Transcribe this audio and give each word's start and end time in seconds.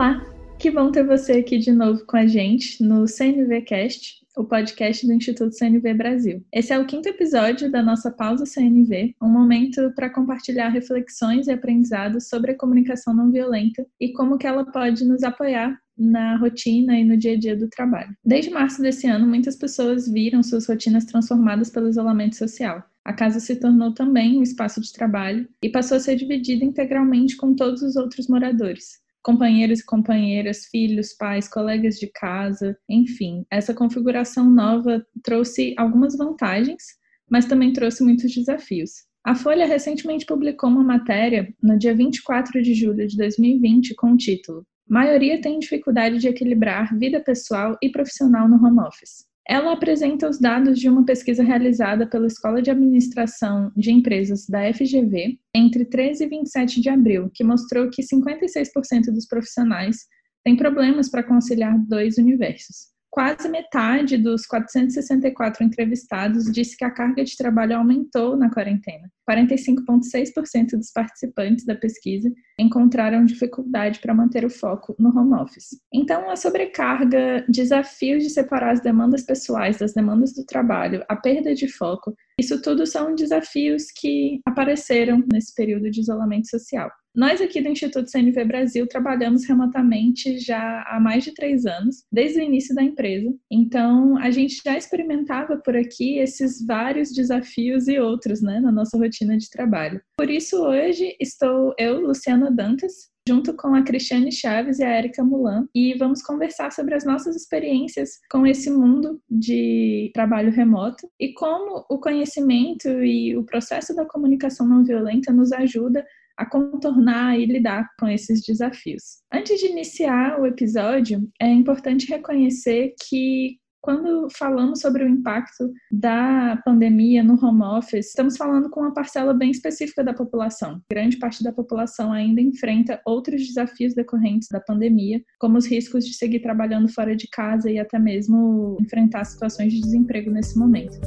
Olá, 0.00 0.24
que 0.58 0.70
bom 0.70 0.90
ter 0.90 1.04
você 1.04 1.32
aqui 1.32 1.58
de 1.58 1.70
novo 1.70 2.06
com 2.06 2.16
a 2.16 2.26
gente 2.26 2.82
no 2.82 3.06
CNVcast, 3.06 4.24
o 4.34 4.44
podcast 4.44 5.06
do 5.06 5.12
Instituto 5.12 5.54
CNV 5.54 5.92
Brasil. 5.92 6.42
Esse 6.50 6.72
é 6.72 6.78
o 6.78 6.86
quinto 6.86 7.10
episódio 7.10 7.70
da 7.70 7.82
nossa 7.82 8.10
pausa 8.10 8.46
CNV, 8.46 9.14
um 9.20 9.28
momento 9.28 9.92
para 9.94 10.08
compartilhar 10.08 10.70
reflexões 10.70 11.48
e 11.48 11.52
aprendizados 11.52 12.30
sobre 12.30 12.52
a 12.52 12.56
comunicação 12.56 13.12
não 13.12 13.30
violenta 13.30 13.86
e 14.00 14.10
como 14.14 14.38
que 14.38 14.46
ela 14.46 14.64
pode 14.64 15.04
nos 15.04 15.22
apoiar 15.22 15.78
na 15.98 16.34
rotina 16.38 16.98
e 16.98 17.04
no 17.04 17.14
dia 17.14 17.34
a 17.34 17.38
dia 17.38 17.54
do 17.54 17.68
trabalho. 17.68 18.16
Desde 18.24 18.50
março 18.50 18.80
desse 18.80 19.06
ano, 19.06 19.26
muitas 19.26 19.54
pessoas 19.54 20.10
viram 20.10 20.42
suas 20.42 20.66
rotinas 20.66 21.04
transformadas 21.04 21.68
pelo 21.68 21.90
isolamento 21.90 22.36
social. 22.36 22.82
A 23.04 23.12
casa 23.12 23.38
se 23.38 23.54
tornou 23.56 23.92
também 23.92 24.38
um 24.38 24.42
espaço 24.42 24.80
de 24.80 24.94
trabalho 24.94 25.46
e 25.62 25.68
passou 25.68 25.98
a 25.98 26.00
ser 26.00 26.16
dividida 26.16 26.64
integralmente 26.64 27.36
com 27.36 27.54
todos 27.54 27.82
os 27.82 27.96
outros 27.96 28.28
moradores 28.28 28.99
companheiros 29.22 29.80
e 29.80 29.86
companheiras, 29.86 30.66
filhos, 30.66 31.12
pais, 31.12 31.48
colegas 31.48 31.98
de 31.98 32.06
casa, 32.08 32.76
enfim. 32.88 33.44
Essa 33.50 33.74
configuração 33.74 34.50
nova 34.50 35.04
trouxe 35.22 35.74
algumas 35.76 36.16
vantagens, 36.16 36.82
mas 37.30 37.46
também 37.46 37.72
trouxe 37.72 38.02
muitos 38.02 38.34
desafios. 38.34 38.90
A 39.24 39.34
Folha 39.34 39.66
recentemente 39.66 40.24
publicou 40.24 40.70
uma 40.70 40.82
matéria 40.82 41.52
no 41.62 41.78
dia 41.78 41.94
24 41.94 42.62
de 42.62 42.74
julho 42.74 43.06
de 43.06 43.16
2020 43.16 43.94
com 43.94 44.12
o 44.12 44.16
título 44.16 44.64
Maioria 44.90 45.40
tem 45.40 45.60
dificuldade 45.60 46.18
de 46.18 46.26
equilibrar 46.26 46.98
vida 46.98 47.20
pessoal 47.20 47.78
e 47.80 47.88
profissional 47.92 48.48
no 48.48 48.56
home 48.56 48.80
office. 48.80 49.24
Ela 49.50 49.72
apresenta 49.72 50.28
os 50.28 50.38
dados 50.38 50.78
de 50.78 50.88
uma 50.88 51.04
pesquisa 51.04 51.42
realizada 51.42 52.06
pela 52.06 52.28
Escola 52.28 52.62
de 52.62 52.70
Administração 52.70 53.72
de 53.76 53.90
Empresas 53.90 54.46
da 54.46 54.72
FGV 54.72 55.40
entre 55.52 55.84
13 55.84 56.22
e 56.22 56.28
27 56.28 56.80
de 56.80 56.88
abril, 56.88 57.28
que 57.34 57.42
mostrou 57.42 57.90
que 57.90 58.00
56% 58.00 59.06
dos 59.12 59.26
profissionais 59.26 60.06
têm 60.44 60.56
problemas 60.56 61.10
para 61.10 61.24
conciliar 61.24 61.76
dois 61.84 62.16
universos. 62.16 62.90
Quase 63.10 63.48
metade 63.48 64.16
dos 64.16 64.46
464 64.46 65.64
entrevistados 65.64 66.44
disse 66.44 66.76
que 66.76 66.84
a 66.84 66.90
carga 66.92 67.24
de 67.24 67.36
trabalho 67.36 67.76
aumentou 67.76 68.36
na 68.36 68.48
quarentena. 68.48 69.10
45,6% 69.28 70.76
dos 70.76 70.92
participantes 70.92 71.64
da 71.64 71.74
pesquisa 71.74 72.32
encontraram 72.58 73.24
dificuldade 73.24 73.98
para 73.98 74.14
manter 74.14 74.44
o 74.44 74.50
foco 74.50 74.94
no 74.96 75.08
home 75.08 75.34
office. 75.34 75.80
Então, 75.92 76.30
a 76.30 76.36
sobrecarga, 76.36 77.44
desafios 77.48 78.22
de 78.22 78.30
separar 78.30 78.72
as 78.72 78.80
demandas 78.80 79.22
pessoais 79.22 79.78
das 79.78 79.92
demandas 79.92 80.32
do 80.32 80.46
trabalho, 80.46 81.04
a 81.08 81.16
perda 81.16 81.52
de 81.52 81.66
foco, 81.66 82.14
isso 82.38 82.62
tudo 82.62 82.86
são 82.86 83.14
desafios 83.14 83.90
que 83.90 84.40
apareceram 84.46 85.24
nesse 85.32 85.52
período 85.54 85.90
de 85.90 86.00
isolamento 86.00 86.48
social. 86.48 86.90
Nós 87.14 87.40
aqui 87.40 87.60
do 87.60 87.68
Instituto 87.68 88.08
CNV 88.08 88.44
Brasil 88.44 88.86
trabalhamos 88.86 89.44
remotamente 89.44 90.38
já 90.38 90.84
há 90.86 91.00
mais 91.00 91.24
de 91.24 91.34
três 91.34 91.66
anos, 91.66 92.04
desde 92.10 92.38
o 92.38 92.42
início 92.42 92.72
da 92.72 92.84
empresa. 92.84 93.34
Então, 93.50 94.16
a 94.16 94.30
gente 94.30 94.60
já 94.64 94.76
experimentava 94.76 95.56
por 95.56 95.76
aqui 95.76 96.18
esses 96.18 96.64
vários 96.64 97.12
desafios 97.12 97.88
e 97.88 97.98
outros, 97.98 98.40
né, 98.40 98.60
na 98.60 98.70
nossa 98.70 98.96
rotina 98.96 99.36
de 99.36 99.50
trabalho. 99.50 100.00
Por 100.16 100.30
isso, 100.30 100.62
hoje 100.62 101.16
estou 101.18 101.74
eu, 101.76 102.00
Luciana 102.00 102.48
Dantas, 102.48 103.10
junto 103.28 103.54
com 103.54 103.74
a 103.74 103.82
Cristiane 103.82 104.32
Chaves 104.32 104.78
e 104.78 104.84
a 104.84 104.98
Erika 104.98 105.22
Mulan, 105.22 105.68
e 105.74 105.94
vamos 105.94 106.22
conversar 106.22 106.72
sobre 106.72 106.94
as 106.94 107.04
nossas 107.04 107.36
experiências 107.36 108.10
com 108.30 108.46
esse 108.46 108.70
mundo 108.70 109.20
de 109.28 110.10
trabalho 110.14 110.50
remoto 110.50 111.08
e 111.18 111.32
como 111.34 111.84
o 111.88 111.98
conhecimento 111.98 112.88
e 112.88 113.36
o 113.36 113.44
processo 113.44 113.94
da 113.94 114.04
comunicação 114.04 114.66
não 114.66 114.84
violenta 114.84 115.32
nos 115.32 115.52
ajuda 115.52 116.04
a 116.40 116.46
contornar 116.46 117.38
e 117.38 117.44
lidar 117.44 117.86
com 117.98 118.08
esses 118.08 118.40
desafios. 118.40 119.18
Antes 119.32 119.60
de 119.60 119.66
iniciar 119.66 120.40
o 120.40 120.46
episódio, 120.46 121.28
é 121.38 121.46
importante 121.46 122.08
reconhecer 122.08 122.94
que 123.06 123.58
quando 123.82 124.28
falamos 124.30 124.80
sobre 124.80 125.04
o 125.04 125.08
impacto 125.08 125.70
da 125.90 126.60
pandemia 126.64 127.22
no 127.22 127.42
home 127.42 127.62
office, 127.62 128.08
estamos 128.08 128.36
falando 128.36 128.68
com 128.68 128.80
uma 128.80 128.92
parcela 128.92 129.32
bem 129.32 129.50
específica 129.50 130.04
da 130.04 130.12
população. 130.12 130.80
Grande 130.90 131.18
parte 131.18 131.42
da 131.42 131.52
população 131.52 132.12
ainda 132.12 132.40
enfrenta 132.40 133.00
outros 133.06 133.46
desafios 133.46 133.94
decorrentes 133.94 134.48
da 134.50 134.60
pandemia, 134.60 135.22
como 135.38 135.56
os 135.56 135.66
riscos 135.66 136.06
de 136.06 136.14
seguir 136.14 136.40
trabalhando 136.40 136.88
fora 136.88 137.16
de 137.16 137.26
casa 137.28 137.70
e 137.70 137.78
até 137.78 137.98
mesmo 137.98 138.76
enfrentar 138.80 139.24
situações 139.24 139.72
de 139.72 139.80
desemprego 139.80 140.30
nesse 140.30 140.58
momento. 140.58 140.98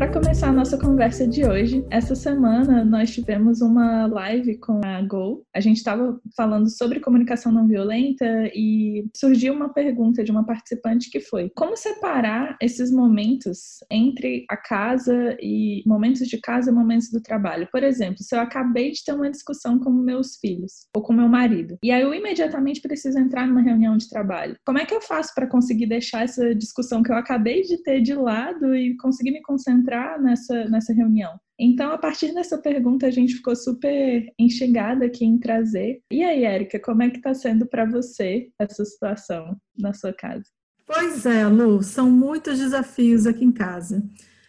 Para 0.00 0.14
começar 0.14 0.48
a 0.48 0.52
nossa 0.52 0.78
conversa 0.78 1.28
de 1.28 1.44
hoje, 1.44 1.84
essa 1.90 2.14
semana 2.14 2.82
nós 2.82 3.10
tivemos 3.10 3.60
uma 3.60 4.06
live 4.06 4.56
com 4.56 4.80
a 4.82 5.02
Go. 5.02 5.44
A 5.54 5.60
gente 5.60 5.76
estava 5.76 6.18
falando 6.34 6.70
sobre 6.70 7.00
comunicação 7.00 7.52
não 7.52 7.68
violenta 7.68 8.24
e 8.54 9.04
surgiu 9.14 9.52
uma 9.52 9.68
pergunta 9.74 10.24
de 10.24 10.30
uma 10.30 10.46
participante 10.46 11.10
que 11.10 11.20
foi: 11.20 11.52
como 11.54 11.76
separar 11.76 12.56
esses 12.62 12.90
momentos 12.90 13.80
entre 13.90 14.46
a 14.48 14.56
casa 14.56 15.36
e 15.38 15.82
momentos 15.86 16.26
de 16.26 16.40
casa 16.40 16.70
e 16.70 16.74
momentos 16.74 17.10
do 17.10 17.20
trabalho? 17.20 17.68
Por 17.70 17.84
exemplo, 17.84 18.22
se 18.22 18.34
eu 18.34 18.40
acabei 18.40 18.92
de 18.92 19.04
ter 19.04 19.12
uma 19.12 19.30
discussão 19.30 19.78
com 19.78 19.90
meus 19.90 20.36
filhos 20.36 20.86
ou 20.96 21.02
com 21.02 21.12
meu 21.12 21.28
marido 21.28 21.76
e 21.84 21.90
aí 21.90 22.00
eu 22.00 22.14
imediatamente 22.14 22.80
preciso 22.80 23.18
entrar 23.18 23.46
numa 23.46 23.60
reunião 23.60 23.98
de 23.98 24.08
trabalho, 24.08 24.56
como 24.64 24.78
é 24.78 24.86
que 24.86 24.94
eu 24.94 25.02
faço 25.02 25.34
para 25.34 25.46
conseguir 25.46 25.84
deixar 25.84 26.24
essa 26.24 26.54
discussão 26.54 27.02
que 27.02 27.12
eu 27.12 27.16
acabei 27.16 27.60
de 27.60 27.82
ter 27.82 28.00
de 28.00 28.14
lado 28.14 28.74
e 28.74 28.96
conseguir 28.96 29.32
me 29.32 29.42
concentrar 29.42 29.89
entrar 29.90 30.20
nessa, 30.20 30.64
nessa 30.66 30.92
reunião? 30.92 31.38
Então, 31.58 31.92
a 31.92 31.98
partir 31.98 32.32
dessa 32.32 32.56
pergunta, 32.56 33.06
a 33.06 33.10
gente 33.10 33.34
ficou 33.34 33.54
super 33.54 34.32
instigada 34.38 35.04
aqui 35.04 35.24
em 35.24 35.38
trazer. 35.38 36.00
E 36.10 36.22
aí, 36.22 36.44
Érica, 36.44 36.78
como 36.80 37.02
é 37.02 37.10
que 37.10 37.18
está 37.18 37.34
sendo 37.34 37.66
para 37.66 37.84
você 37.84 38.48
essa 38.58 38.84
situação 38.84 39.56
na 39.76 39.92
sua 39.92 40.12
casa? 40.12 40.44
Pois 40.86 41.26
é, 41.26 41.46
Lu, 41.46 41.82
são 41.82 42.10
muitos 42.10 42.58
desafios 42.58 43.26
aqui 43.26 43.44
em 43.44 43.52
casa. 43.52 44.02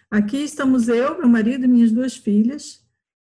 Aqui 0.10 0.38
estamos 0.38 0.88
eu, 0.88 1.18
meu 1.18 1.28
marido 1.28 1.66
e 1.66 1.68
minhas 1.68 1.92
duas 1.92 2.16
filhas. 2.16 2.82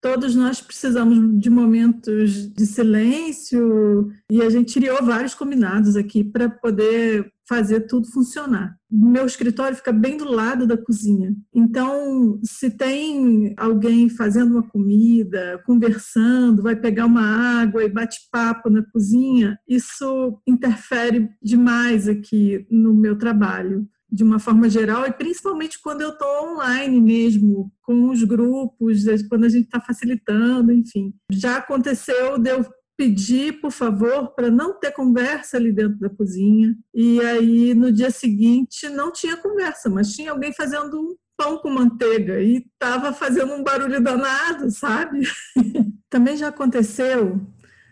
Todos 0.01 0.35
nós 0.35 0.61
precisamos 0.61 1.39
de 1.39 1.49
momentos 1.49 2.49
de 2.53 2.65
silêncio 2.65 4.09
e 4.31 4.41
a 4.41 4.49
gente 4.49 4.73
criou 4.73 5.03
vários 5.03 5.33
combinados 5.33 5.97
aqui 5.97 6.23
para 6.23 6.49
poder 6.49 7.29
fazer 7.49 7.81
tudo 7.81 8.11
funcionar. 8.11 8.77
Meu 8.89 9.25
escritório 9.25 9.75
fica 9.75 9.91
bem 9.91 10.15
do 10.17 10.31
lado 10.31 10.67
da 10.67 10.77
cozinha. 10.77 11.35
Então, 11.53 12.39
se 12.43 12.69
tem 12.69 13.53
alguém 13.57 14.07
fazendo 14.07 14.51
uma 14.51 14.63
comida, 14.63 15.59
conversando, 15.65 16.61
vai 16.61 16.75
pegar 16.75 17.07
uma 17.07 17.61
água 17.61 17.83
e 17.83 17.89
bate 17.89 18.19
papo 18.31 18.69
na 18.69 18.83
cozinha, 18.83 19.57
isso 19.67 20.39
interfere 20.47 21.27
demais 21.41 22.07
aqui 22.07 22.67
no 22.69 22.93
meu 22.93 23.17
trabalho 23.17 23.87
de 24.11 24.23
uma 24.23 24.39
forma 24.39 24.69
geral 24.69 25.05
e 25.05 25.11
principalmente 25.11 25.79
quando 25.81 26.01
eu 26.01 26.09
estou 26.09 26.53
online 26.53 26.99
mesmo, 26.99 27.71
com 27.81 28.09
os 28.09 28.23
grupos, 28.23 29.03
quando 29.29 29.45
a 29.45 29.49
gente 29.49 29.65
está 29.65 29.79
facilitando, 29.79 30.71
enfim. 30.71 31.13
Já 31.31 31.57
aconteceu 31.57 32.39
de 32.39 32.49
eu 32.49 32.65
pedir, 32.99 33.61
por 33.61 33.71
favor, 33.71 34.35
para 34.35 34.51
não 34.51 34.77
ter 34.77 34.91
conversa 34.91 35.55
ali 35.55 35.71
dentro 35.71 35.97
da 35.99 36.09
cozinha. 36.09 36.75
E 36.93 37.21
aí, 37.21 37.73
no 37.73 37.93
dia 37.93 38.11
seguinte, 38.11 38.89
não 38.89 39.09
tinha 39.09 39.37
conversa, 39.37 39.89
mas 39.89 40.11
tinha 40.13 40.31
alguém 40.31 40.51
fazendo 40.51 40.99
um 40.99 41.15
pão 41.37 41.57
com 41.59 41.69
manteiga 41.69 42.41
e 42.41 42.57
estava 42.57 43.13
fazendo 43.13 43.53
um 43.53 43.63
barulho 43.63 44.03
danado, 44.03 44.69
sabe? 44.69 45.21
Também 46.09 46.35
já 46.35 46.49
aconteceu, 46.49 47.39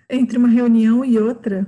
entre 0.09 0.37
uma 0.37 0.49
reunião 0.49 1.05
e 1.05 1.17
outra, 1.17 1.65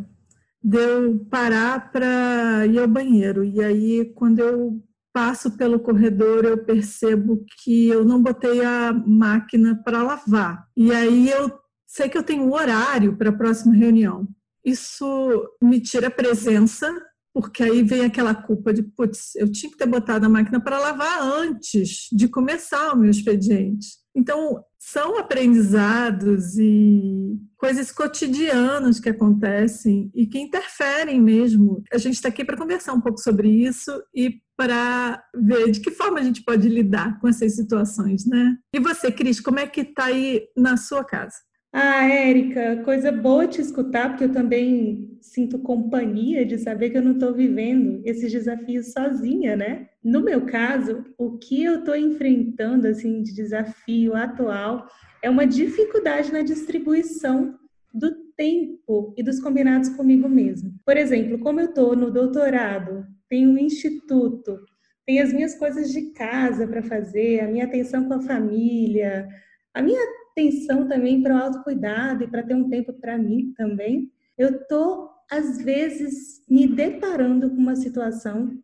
de 0.61 0.77
eu 0.77 1.25
parar 1.31 1.93
para 1.93 2.65
ir 2.65 2.77
ao 2.77 2.89
banheiro. 2.89 3.45
E 3.45 3.63
aí, 3.63 4.11
quando 4.15 4.39
eu 4.39 4.83
passo 5.13 5.55
pelo 5.55 5.79
corredor, 5.79 6.43
eu 6.43 6.57
percebo 6.57 7.45
que 7.63 7.87
eu 7.87 8.03
não 8.03 8.21
botei 8.21 8.65
a 8.65 8.91
máquina 8.91 9.81
para 9.81 10.03
lavar. 10.03 10.67
E 10.75 10.91
aí 10.91 11.29
eu 11.29 11.57
sei 11.89 12.07
que 12.07 12.17
eu 12.17 12.23
tenho 12.23 12.43
um 12.43 12.53
horário 12.53 13.17
para 13.17 13.31
a 13.31 13.35
próxima 13.35 13.73
reunião. 13.73 14.27
Isso 14.63 15.49
me 15.61 15.81
tira 15.81 16.11
presença, 16.11 16.87
porque 17.33 17.63
aí 17.63 17.81
vem 17.81 18.05
aquela 18.05 18.35
culpa 18.35 18.71
de, 18.71 18.83
putz, 18.83 19.35
eu 19.35 19.51
tinha 19.51 19.71
que 19.71 19.77
ter 19.77 19.87
botado 19.87 20.27
a 20.27 20.29
máquina 20.29 20.61
para 20.61 20.77
lavar 20.77 21.19
antes 21.21 22.07
de 22.11 22.27
começar 22.27 22.93
o 22.93 22.97
meu 22.97 23.09
expediente. 23.09 23.87
Então, 24.15 24.63
são 24.77 25.17
aprendizados 25.17 26.57
e 26.59 27.39
coisas 27.57 27.91
cotidianas 27.91 28.99
que 28.99 29.09
acontecem 29.09 30.11
e 30.13 30.27
que 30.27 30.39
interferem 30.39 31.19
mesmo. 31.19 31.83
A 31.91 31.97
gente 31.97 32.15
está 32.15 32.29
aqui 32.29 32.45
para 32.45 32.57
conversar 32.57 32.93
um 32.93 33.01
pouco 33.01 33.19
sobre 33.19 33.49
isso 33.49 33.91
e 34.13 34.41
para 34.55 35.23
ver 35.33 35.71
de 35.71 35.79
que 35.79 35.91
forma 35.91 36.19
a 36.19 36.23
gente 36.23 36.43
pode 36.43 36.67
lidar 36.67 37.19
com 37.19 37.27
essas 37.27 37.55
situações, 37.55 38.25
né? 38.25 38.57
E 38.73 38.79
você, 38.79 39.11
Cris, 39.11 39.39
como 39.39 39.57
é 39.57 39.65
que 39.65 39.81
está 39.81 40.05
aí 40.05 40.43
na 40.55 40.77
sua 40.77 41.03
casa? 41.03 41.48
Ah, 41.71 42.07
Érica, 42.07 42.81
coisa 42.83 43.11
boa 43.11 43.47
te 43.47 43.61
escutar, 43.61 44.09
porque 44.09 44.23
eu 44.23 44.31
também 44.31 45.17
sinto 45.21 45.59
companhia 45.59 46.43
de 46.43 46.57
saber 46.57 46.89
que 46.89 46.97
eu 46.97 47.03
não 47.03 47.13
estou 47.13 47.31
vivendo 47.33 48.01
esses 48.03 48.31
desafios 48.31 48.91
sozinha, 48.91 49.55
né? 49.55 49.87
No 50.03 50.21
meu 50.21 50.45
caso, 50.45 51.05
o 51.17 51.37
que 51.37 51.63
eu 51.63 51.79
estou 51.79 51.95
enfrentando 51.95 52.87
assim 52.87 53.21
de 53.21 53.35
desafio 53.35 54.15
atual 54.15 54.87
é 55.21 55.29
uma 55.29 55.45
dificuldade 55.45 56.31
na 56.31 56.41
distribuição 56.41 57.55
do 57.93 58.15
tempo 58.35 59.13
e 59.15 59.21
dos 59.21 59.39
combinados 59.39 59.89
comigo 59.89 60.27
mesmo. 60.27 60.73
Por 60.83 60.97
exemplo, 60.97 61.37
como 61.37 61.59
eu 61.59 61.67
estou 61.67 61.95
no 61.95 62.09
doutorado, 62.09 63.05
tenho 63.29 63.51
um 63.51 63.57
instituto, 63.59 64.59
tenho 65.05 65.23
as 65.23 65.31
minhas 65.31 65.53
coisas 65.53 65.91
de 65.91 66.13
casa 66.13 66.67
para 66.67 66.81
fazer, 66.81 67.41
a 67.41 67.47
minha 67.47 67.65
atenção 67.65 68.05
com 68.05 68.15
a 68.15 68.21
família, 68.21 69.27
a 69.73 69.81
minha 69.81 70.01
atenção 70.39 70.87
também 70.87 71.21
para 71.21 71.35
o 71.35 71.37
autocuidado 71.37 72.23
e 72.23 72.27
para 72.27 72.43
ter 72.43 72.55
um 72.55 72.69
tempo 72.69 72.93
para 72.93 73.17
mim 73.17 73.53
também, 73.57 74.09
eu 74.37 74.49
estou, 74.49 75.09
às 75.29 75.61
vezes, 75.61 76.43
me 76.49 76.65
deparando 76.65 77.49
com 77.49 77.57
uma 77.57 77.75
situação 77.75 78.57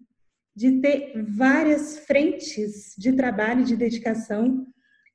de 0.55 0.79
ter 0.79 1.21
várias 1.27 1.99
frentes 1.99 2.95
de 2.97 3.11
trabalho 3.11 3.61
e 3.61 3.65
de 3.65 3.75
dedicação, 3.75 4.65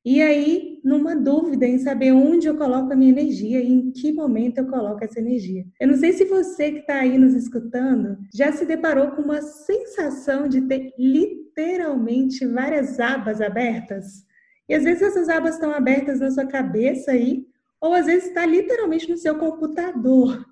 e 0.05 0.23
aí, 0.23 0.81
numa 0.83 1.15
dúvida 1.15 1.67
em 1.67 1.79
saber 1.79 2.13
onde 2.13 2.47
eu 2.47 2.57
coloco 2.57 2.91
a 2.91 2.97
minha 2.97 3.11
energia 3.11 3.61
e 3.61 3.71
em 3.71 3.91
que 3.91 4.13
momento 4.13 4.59
eu 4.59 4.67
coloco 4.67 5.05
essa 5.05 5.19
energia. 5.19 5.67
Eu 5.79 5.89
não 5.89 5.97
sei 5.97 6.15
se 6.15 6.25
você 6.25 6.73
que 6.73 6.79
está 6.79 7.01
aí 7.01 7.19
nos 7.19 7.35
escutando 7.35 8.17
já 8.35 8.51
se 8.51 8.65
deparou 8.65 9.11
com 9.11 9.21
uma 9.21 9.43
sensação 9.43 10.49
de 10.49 10.63
ter 10.63 10.95
literalmente 10.99 12.47
várias 12.47 12.99
abas 12.99 13.43
abertas 13.43 14.25
e 14.71 14.75
às 14.75 14.85
vezes 14.85 15.03
essas 15.03 15.29
abas 15.29 15.55
estão 15.55 15.73
abertas 15.73 16.21
na 16.21 16.31
sua 16.31 16.47
cabeça 16.47 17.11
aí, 17.11 17.45
ou 17.81 17.93
às 17.93 18.07
vezes 18.07 18.29
está 18.29 18.47
literalmente 18.47 19.11
no 19.11 19.17
seu 19.17 19.37
computador. 19.37 20.47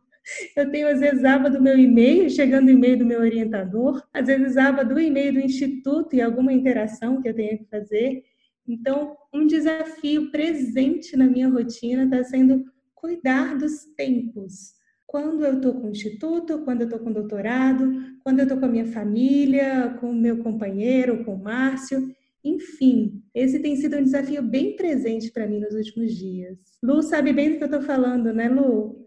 Eu 0.57 0.69
tenho 0.73 0.89
às 0.89 0.99
vezes 0.99 1.25
aba 1.25 1.49
do 1.49 1.63
meu 1.63 1.79
e-mail, 1.79 2.29
chegando 2.29 2.69
e-mail 2.69 2.99
do 2.99 3.07
meu 3.07 3.21
orientador, 3.21 4.03
às 4.13 4.27
vezes 4.27 4.57
aba 4.57 4.85
do 4.85 4.99
e-mail 4.99 5.35
do 5.35 5.39
instituto 5.39 6.17
e 6.17 6.21
alguma 6.21 6.53
interação 6.53 7.23
que 7.23 7.29
eu 7.29 7.35
tenho 7.35 7.59
que 7.59 7.67
fazer. 7.67 8.25
Então, 8.67 9.17
um 9.33 9.47
desafio 9.47 10.33
presente 10.33 11.17
na 11.17 11.27
minha 11.27 11.49
rotina 11.49 12.03
está 12.03 12.25
sendo 12.25 12.65
cuidar 12.97 13.57
dos 13.57 13.85
tempos. 13.97 14.75
Quando 15.07 15.45
eu 15.47 15.55
estou 15.55 15.75
com 15.75 15.87
o 15.87 15.91
instituto, 15.91 16.59
quando 16.65 16.81
eu 16.81 16.89
estou 16.89 16.99
com 16.99 17.11
o 17.11 17.15
doutorado, 17.15 18.19
quando 18.25 18.41
eu 18.41 18.43
estou 18.43 18.59
com 18.59 18.67
a 18.67 18.69
minha 18.69 18.87
família, 18.87 19.97
com 20.01 20.11
o 20.11 20.15
meu 20.15 20.39
companheiro, 20.39 21.25
com 21.25 21.37
o 21.37 21.43
Márcio. 21.43 22.13
Enfim, 22.45 23.23
esse 23.35 23.61
tem 23.61 23.77
sido 23.77 23.97
um 23.97 24.03
desafio 24.03 24.43
bem 24.43 24.77
presente 24.77 25.31
para 25.31 25.47
mim 25.47 25.61
nos 25.61 25.75
últimos 25.75 26.15
dias. 26.15 26.59
Lu 26.83 27.03
sabe 27.03 27.33
bem 27.33 27.53
do 27.53 27.57
que 27.59 27.65
eu 27.65 27.67
estou 27.67 27.83
falando, 27.83 28.33
né, 28.33 28.49
Lu? 28.49 29.05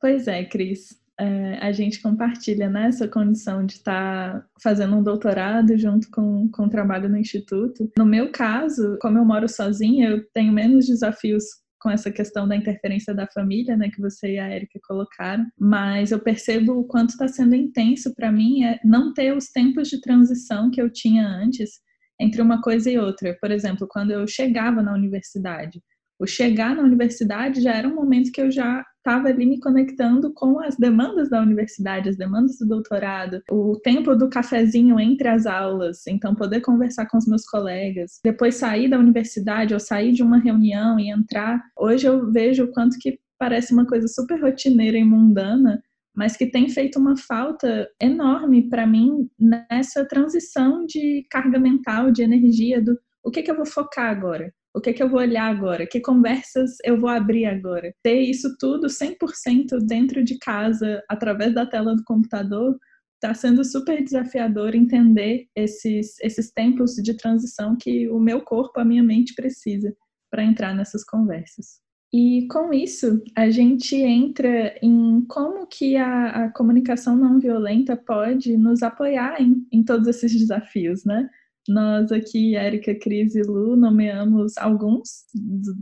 Pois 0.00 0.28
é, 0.28 0.44
Cris. 0.44 1.02
É, 1.18 1.58
a 1.58 1.70
gente 1.70 2.02
compartilha 2.02 2.68
né, 2.68 2.90
condição 3.12 3.64
de 3.64 3.74
estar 3.74 4.40
tá 4.40 4.46
fazendo 4.60 4.96
um 4.96 5.02
doutorado 5.02 5.78
junto 5.78 6.10
com, 6.10 6.48
com 6.50 6.68
trabalho 6.68 7.08
no 7.08 7.16
instituto. 7.16 7.90
No 7.96 8.04
meu 8.04 8.32
caso, 8.32 8.98
como 9.00 9.18
eu 9.18 9.24
moro 9.24 9.48
sozinha, 9.48 10.10
eu 10.10 10.24
tenho 10.32 10.52
menos 10.52 10.86
desafios 10.86 11.44
com 11.84 11.90
essa 11.90 12.10
questão 12.10 12.48
da 12.48 12.56
interferência 12.56 13.14
da 13.14 13.28
família, 13.28 13.76
né, 13.76 13.90
que 13.90 14.00
você 14.00 14.32
e 14.32 14.38
a 14.38 14.56
Erika 14.56 14.80
colocaram, 14.88 15.46
mas 15.58 16.12
eu 16.12 16.18
percebo 16.18 16.72
o 16.72 16.84
quanto 16.84 17.10
está 17.10 17.28
sendo 17.28 17.54
intenso 17.54 18.14
para 18.14 18.32
mim 18.32 18.64
é 18.64 18.80
não 18.82 19.12
ter 19.12 19.36
os 19.36 19.50
tempos 19.50 19.88
de 19.88 20.00
transição 20.00 20.70
que 20.70 20.80
eu 20.80 20.90
tinha 20.90 21.28
antes 21.28 21.72
entre 22.20 22.40
uma 22.40 22.60
coisa 22.60 22.90
e 22.90 22.98
outra. 22.98 23.36
Por 23.40 23.50
exemplo, 23.50 23.86
quando 23.88 24.10
eu 24.10 24.26
chegava 24.26 24.82
na 24.82 24.92
universidade, 24.92 25.82
o 26.18 26.26
chegar 26.26 26.76
na 26.76 26.82
universidade 26.82 27.60
já 27.60 27.72
era 27.72 27.88
um 27.88 27.94
momento 27.94 28.30
que 28.30 28.40
eu 28.40 28.50
já 28.50 28.84
estava 28.98 29.28
ali 29.28 29.44
me 29.44 29.60
conectando 29.60 30.32
com 30.32 30.58
as 30.60 30.76
demandas 30.76 31.28
da 31.28 31.42
universidade, 31.42 32.08
as 32.08 32.16
demandas 32.16 32.56
do 32.58 32.66
doutorado, 32.66 33.42
o 33.50 33.78
tempo 33.82 34.14
do 34.16 34.30
cafezinho 34.30 34.98
entre 34.98 35.28
as 35.28 35.44
aulas, 35.44 36.06
então 36.06 36.34
poder 36.34 36.62
conversar 36.62 37.06
com 37.06 37.18
os 37.18 37.26
meus 37.26 37.44
colegas, 37.44 38.20
depois 38.24 38.54
sair 38.54 38.88
da 38.88 38.98
universidade 38.98 39.74
ou 39.74 39.80
sair 39.80 40.12
de 40.12 40.22
uma 40.22 40.38
reunião 40.38 40.98
e 40.98 41.10
entrar. 41.10 41.62
Hoje 41.76 42.06
eu 42.06 42.30
vejo 42.30 42.64
o 42.64 42.72
quanto 42.72 42.98
que 42.98 43.18
parece 43.38 43.74
uma 43.74 43.86
coisa 43.86 44.08
super 44.08 44.40
rotineira 44.40 44.96
e 44.96 45.04
mundana, 45.04 45.82
mas 46.14 46.36
que 46.36 46.46
tem 46.46 46.68
feito 46.68 46.98
uma 46.98 47.16
falta 47.16 47.88
enorme 48.00 48.68
para 48.68 48.86
mim 48.86 49.28
nessa 49.38 50.06
transição 50.06 50.86
de 50.86 51.26
carga 51.30 51.58
mental, 51.58 52.10
de 52.10 52.22
energia, 52.22 52.80
do 52.80 52.98
o 53.24 53.30
que, 53.30 53.42
que 53.42 53.50
eu 53.50 53.56
vou 53.56 53.66
focar 53.66 54.10
agora? 54.10 54.52
O 54.74 54.80
que, 54.80 54.92
que 54.92 55.02
eu 55.02 55.08
vou 55.08 55.20
olhar 55.20 55.46
agora? 55.46 55.86
Que 55.86 56.00
conversas 56.00 56.72
eu 56.84 57.00
vou 57.00 57.08
abrir 57.08 57.46
agora? 57.46 57.94
Ter 58.02 58.20
isso 58.20 58.54
tudo 58.58 58.88
100% 58.88 59.78
dentro 59.86 60.22
de 60.22 60.38
casa, 60.38 61.02
através 61.08 61.54
da 61.54 61.64
tela 61.64 61.96
do 61.96 62.04
computador, 62.04 62.76
está 63.14 63.32
sendo 63.32 63.64
super 63.64 64.02
desafiador 64.02 64.74
entender 64.74 65.46
esses, 65.56 66.20
esses 66.20 66.52
tempos 66.52 66.96
de 66.96 67.16
transição 67.16 67.76
que 67.80 68.08
o 68.10 68.20
meu 68.20 68.42
corpo, 68.42 68.78
a 68.78 68.84
minha 68.84 69.02
mente 69.02 69.34
precisa 69.34 69.96
para 70.30 70.44
entrar 70.44 70.74
nessas 70.74 71.04
conversas. 71.04 71.83
E 72.16 72.46
com 72.46 72.72
isso, 72.72 73.20
a 73.34 73.50
gente 73.50 73.96
entra 73.96 74.78
em 74.80 75.20
como 75.26 75.66
que 75.66 75.96
a, 75.96 76.44
a 76.44 76.52
comunicação 76.52 77.16
não 77.16 77.40
violenta 77.40 77.96
pode 77.96 78.56
nos 78.56 78.84
apoiar 78.84 79.42
em, 79.42 79.66
em 79.72 79.82
todos 79.82 80.06
esses 80.06 80.32
desafios, 80.32 81.04
né? 81.04 81.28
Nós 81.68 82.12
aqui, 82.12 82.54
Érica, 82.54 82.94
Cris 82.94 83.34
e 83.34 83.42
Lu, 83.42 83.74
nomeamos 83.74 84.56
alguns 84.58 85.24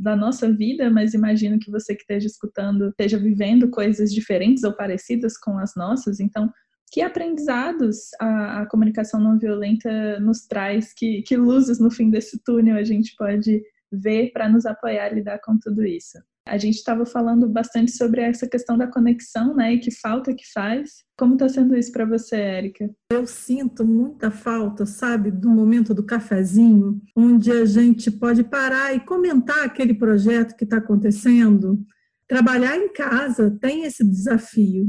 da 0.00 0.16
nossa 0.16 0.50
vida, 0.50 0.88
mas 0.88 1.12
imagino 1.12 1.58
que 1.58 1.70
você 1.70 1.94
que 1.94 2.00
esteja 2.00 2.28
escutando 2.28 2.88
esteja 2.88 3.18
vivendo 3.18 3.68
coisas 3.68 4.10
diferentes 4.10 4.64
ou 4.64 4.72
parecidas 4.72 5.36
com 5.36 5.58
as 5.58 5.74
nossas. 5.76 6.18
Então, 6.18 6.50
que 6.90 7.02
aprendizados 7.02 8.10
a, 8.18 8.62
a 8.62 8.66
comunicação 8.70 9.20
não 9.20 9.38
violenta 9.38 10.18
nos 10.18 10.46
traz? 10.46 10.94
Que, 10.94 11.20
que 11.20 11.36
luzes 11.36 11.78
no 11.78 11.90
fim 11.90 12.08
desse 12.08 12.42
túnel 12.42 12.76
a 12.76 12.84
gente 12.84 13.14
pode 13.18 13.62
ver 13.92 14.32
para 14.32 14.48
nos 14.48 14.66
apoiar 14.66 15.06
a 15.06 15.10
lidar 15.10 15.38
com 15.40 15.58
tudo 15.58 15.84
isso. 15.84 16.18
A 16.46 16.58
gente 16.58 16.74
estava 16.74 17.06
falando 17.06 17.48
bastante 17.48 17.92
sobre 17.92 18.20
essa 18.20 18.48
questão 18.48 18.76
da 18.76 18.86
conexão, 18.86 19.54
né? 19.54 19.74
E 19.74 19.78
que 19.78 19.92
falta 19.92 20.34
que 20.34 20.44
faz. 20.52 21.04
Como 21.16 21.34
está 21.34 21.48
sendo 21.48 21.76
isso 21.76 21.92
para 21.92 22.04
você, 22.04 22.34
Érica? 22.34 22.90
Eu 23.12 23.26
sinto 23.26 23.86
muita 23.86 24.30
falta, 24.30 24.84
sabe, 24.84 25.30
do 25.30 25.48
momento 25.48 25.94
do 25.94 26.04
cafezinho, 26.04 27.00
onde 27.16 27.52
a 27.52 27.64
gente 27.64 28.10
pode 28.10 28.42
parar 28.42 28.92
e 28.92 29.00
comentar 29.00 29.64
aquele 29.64 29.94
projeto 29.94 30.56
que 30.56 30.64
está 30.64 30.78
acontecendo. 30.78 31.80
Trabalhar 32.26 32.76
em 32.76 32.92
casa 32.92 33.56
tem 33.60 33.84
esse 33.84 34.02
desafio, 34.02 34.86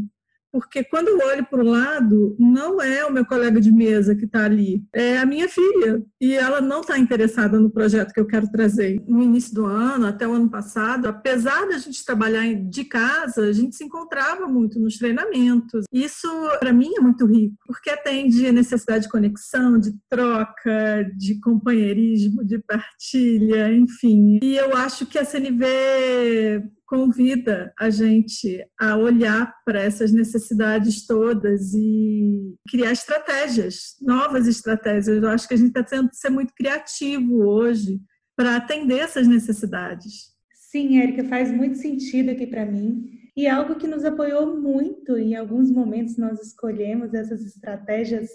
porque 0.54 0.84
quando 0.84 1.08
eu 1.08 1.18
olho 1.18 1.44
para 1.44 1.64
o 1.64 1.68
lado, 1.68 2.36
não 2.38 2.80
é 2.80 3.04
o 3.04 3.12
meu 3.12 3.26
colega 3.26 3.60
de 3.60 3.72
mesa 3.72 4.16
que 4.16 4.26
está 4.26 4.46
ali, 4.46 4.84
é 4.94 5.18
a 5.18 5.26
minha 5.26 5.50
filha. 5.50 6.04
E 6.22 6.34
ela 6.34 6.62
não 6.62 6.82
está 6.82 6.96
interessada 7.00 7.60
no 7.60 7.72
projeto 7.72 8.14
que 8.14 8.20
eu 8.20 8.28
quero 8.28 8.48
trazer. 8.52 9.02
No 9.08 9.24
início 9.24 9.56
do 9.56 9.66
ano, 9.66 10.06
até 10.06 10.28
o 10.28 10.34
ano 10.34 10.48
passado, 10.48 11.08
apesar 11.08 11.68
da 11.68 11.80
gente 11.80 12.06
trabalhar 12.06 12.54
de 12.54 12.84
casa, 12.84 13.48
a 13.48 13.52
gente 13.52 13.76
se 13.76 13.84
encontrava 13.84 14.46
muito 14.46 14.80
nos 14.80 15.00
treinamentos. 15.00 15.86
Isso, 15.92 16.28
para 16.60 16.72
mim, 16.72 16.92
é 16.96 17.02
muito 17.02 17.26
rico, 17.26 17.56
porque 17.66 17.90
atende 17.90 18.46
a 18.46 18.52
necessidade 18.52 19.06
de 19.06 19.10
conexão, 19.10 19.80
de 19.80 19.92
troca, 20.08 21.10
de 21.18 21.40
companheirismo, 21.40 22.46
de 22.46 22.60
partilha, 22.60 23.74
enfim. 23.74 24.40
E 24.44 24.56
eu 24.56 24.78
acho 24.78 25.08
que 25.08 25.18
a 25.18 25.26
CNV 25.26 26.62
convida 26.94 27.74
a 27.80 27.90
gente 27.90 28.64
a 28.80 28.96
olhar 28.96 29.52
para 29.66 29.82
essas 29.82 30.12
necessidades 30.12 31.08
todas 31.08 31.74
e 31.74 32.54
criar 32.70 32.92
estratégias, 32.92 33.96
novas 34.00 34.48
estratégias. 34.48 35.08
Eu 35.08 35.28
acho 35.28 35.48
que 35.48 35.56
a 35.56 35.58
gente 35.58 35.70
está 35.70 35.82
tendo 35.82 36.10
que 36.10 36.18
ser 36.18 36.30
muito 36.30 36.54
criativo 36.54 37.48
hoje 37.48 38.00
para 38.38 38.58
atender 38.58 39.00
essas 39.00 39.28
necessidades. 39.28 40.34
Sim, 40.54 41.00
Érica, 41.00 41.24
faz 41.24 41.52
muito 41.52 41.80
sentido 41.80 42.30
aqui 42.30 42.46
para 42.46 42.64
mim. 42.64 43.10
E 43.36 43.48
algo 43.48 43.76
que 43.76 43.88
nos 43.88 44.06
apoiou 44.06 44.62
muito, 44.62 45.18
em 45.18 45.36
alguns 45.36 45.72
momentos 45.72 46.16
nós 46.16 46.40
escolhemos 46.40 47.12
essas 47.16 47.44
estratégias 47.44 48.30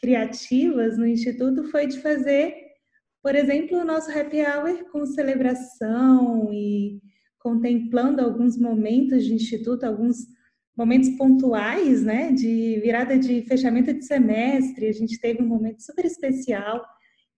criativas 0.00 0.98
no 0.98 1.06
Instituto, 1.06 1.70
foi 1.70 1.86
de 1.86 2.00
fazer, 2.00 2.52
por 3.22 3.36
exemplo, 3.36 3.78
o 3.78 3.84
nosso 3.84 4.10
happy 4.10 4.38
hour 4.40 4.90
com 4.90 5.06
celebração 5.06 6.52
e 6.52 7.00
contemplando 7.42 8.20
alguns 8.20 8.56
momentos 8.56 9.24
de 9.24 9.34
instituto, 9.34 9.84
alguns 9.84 10.26
momentos 10.76 11.10
pontuais, 11.10 12.02
né, 12.02 12.32
de 12.32 12.80
virada 12.80 13.18
de 13.18 13.42
fechamento 13.42 13.92
de 13.92 14.04
semestre. 14.04 14.86
A 14.86 14.92
gente 14.92 15.20
teve 15.20 15.42
um 15.42 15.46
momento 15.46 15.82
super 15.82 16.04
especial 16.04 16.82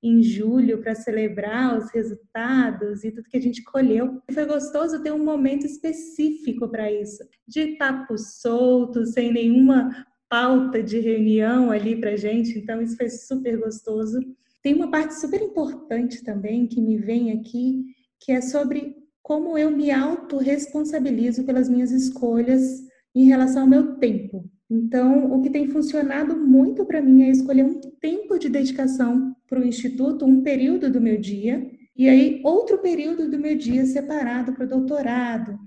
em 0.02 0.23
julho 0.23 0.82
para 0.82 0.94
celebrar 0.94 1.78
os 1.78 1.90
resultados 1.90 3.02
e 3.02 3.11
tudo 3.11 3.28
que 3.28 3.38
a 3.38 3.40
gente 3.40 3.64
colheu. 3.64 4.20
Foi 4.30 4.44
gostoso 4.44 5.02
ter 5.02 5.12
um 5.12 5.25
momento 5.25 5.64
específico 5.64 6.68
para 6.68 6.92
isso, 6.92 7.25
de 7.49 7.76
papo 7.78 8.18
solto, 8.18 9.06
sem 9.06 9.32
nenhuma 9.32 10.06
pauta 10.28 10.82
de 10.82 11.00
reunião 11.00 11.70
ali 11.70 11.99
para 11.99 12.16
gente. 12.16 12.58
Então 12.58 12.82
isso 12.82 12.96
foi 12.99 13.08
super 13.08 13.58
gostoso. 13.58 14.20
Tem 14.62 14.75
uma 14.75 14.90
parte 14.90 15.18
super 15.18 15.40
importante 15.40 16.23
também 16.23 16.66
que 16.66 16.80
me 16.82 16.99
vem 16.99 17.32
aqui, 17.32 17.84
que 18.20 18.30
é 18.30 18.42
sobre 18.42 19.03
como 19.25 19.57
eu 19.57 19.71
me 19.71 19.90
autorresponsabilizo 19.90 21.45
pelas 21.45 21.66
minhas 21.66 21.90
escolhas 21.90 22.83
em 23.14 23.25
relação 23.25 23.62
ao 23.62 23.69
meu 23.69 23.97
tempo. 23.97 24.45
Então, 24.71 25.33
o 25.33 25.40
que 25.40 25.49
tem 25.49 25.66
funcionado 25.66 26.37
muito 26.37 26.85
para 26.85 27.00
mim 27.00 27.23
é 27.23 27.31
escolher 27.31 27.64
um 27.64 27.81
tempo 27.81 28.38
de 28.38 28.50
dedicação 28.50 29.35
para 29.49 29.61
o 29.61 29.64
instituto, 29.64 30.26
um 30.26 30.43
período 30.43 30.90
do 30.90 31.00
meu 31.00 31.19
dia, 31.19 31.66
e 31.97 32.07
aí 32.07 32.43
outro 32.45 32.78
período 32.78 33.31
do 33.31 33.38
meu 33.38 33.57
dia 33.57 33.87
separado 33.87 34.52
para 34.52 34.66
o 34.66 34.69
doutorado. 34.69 35.59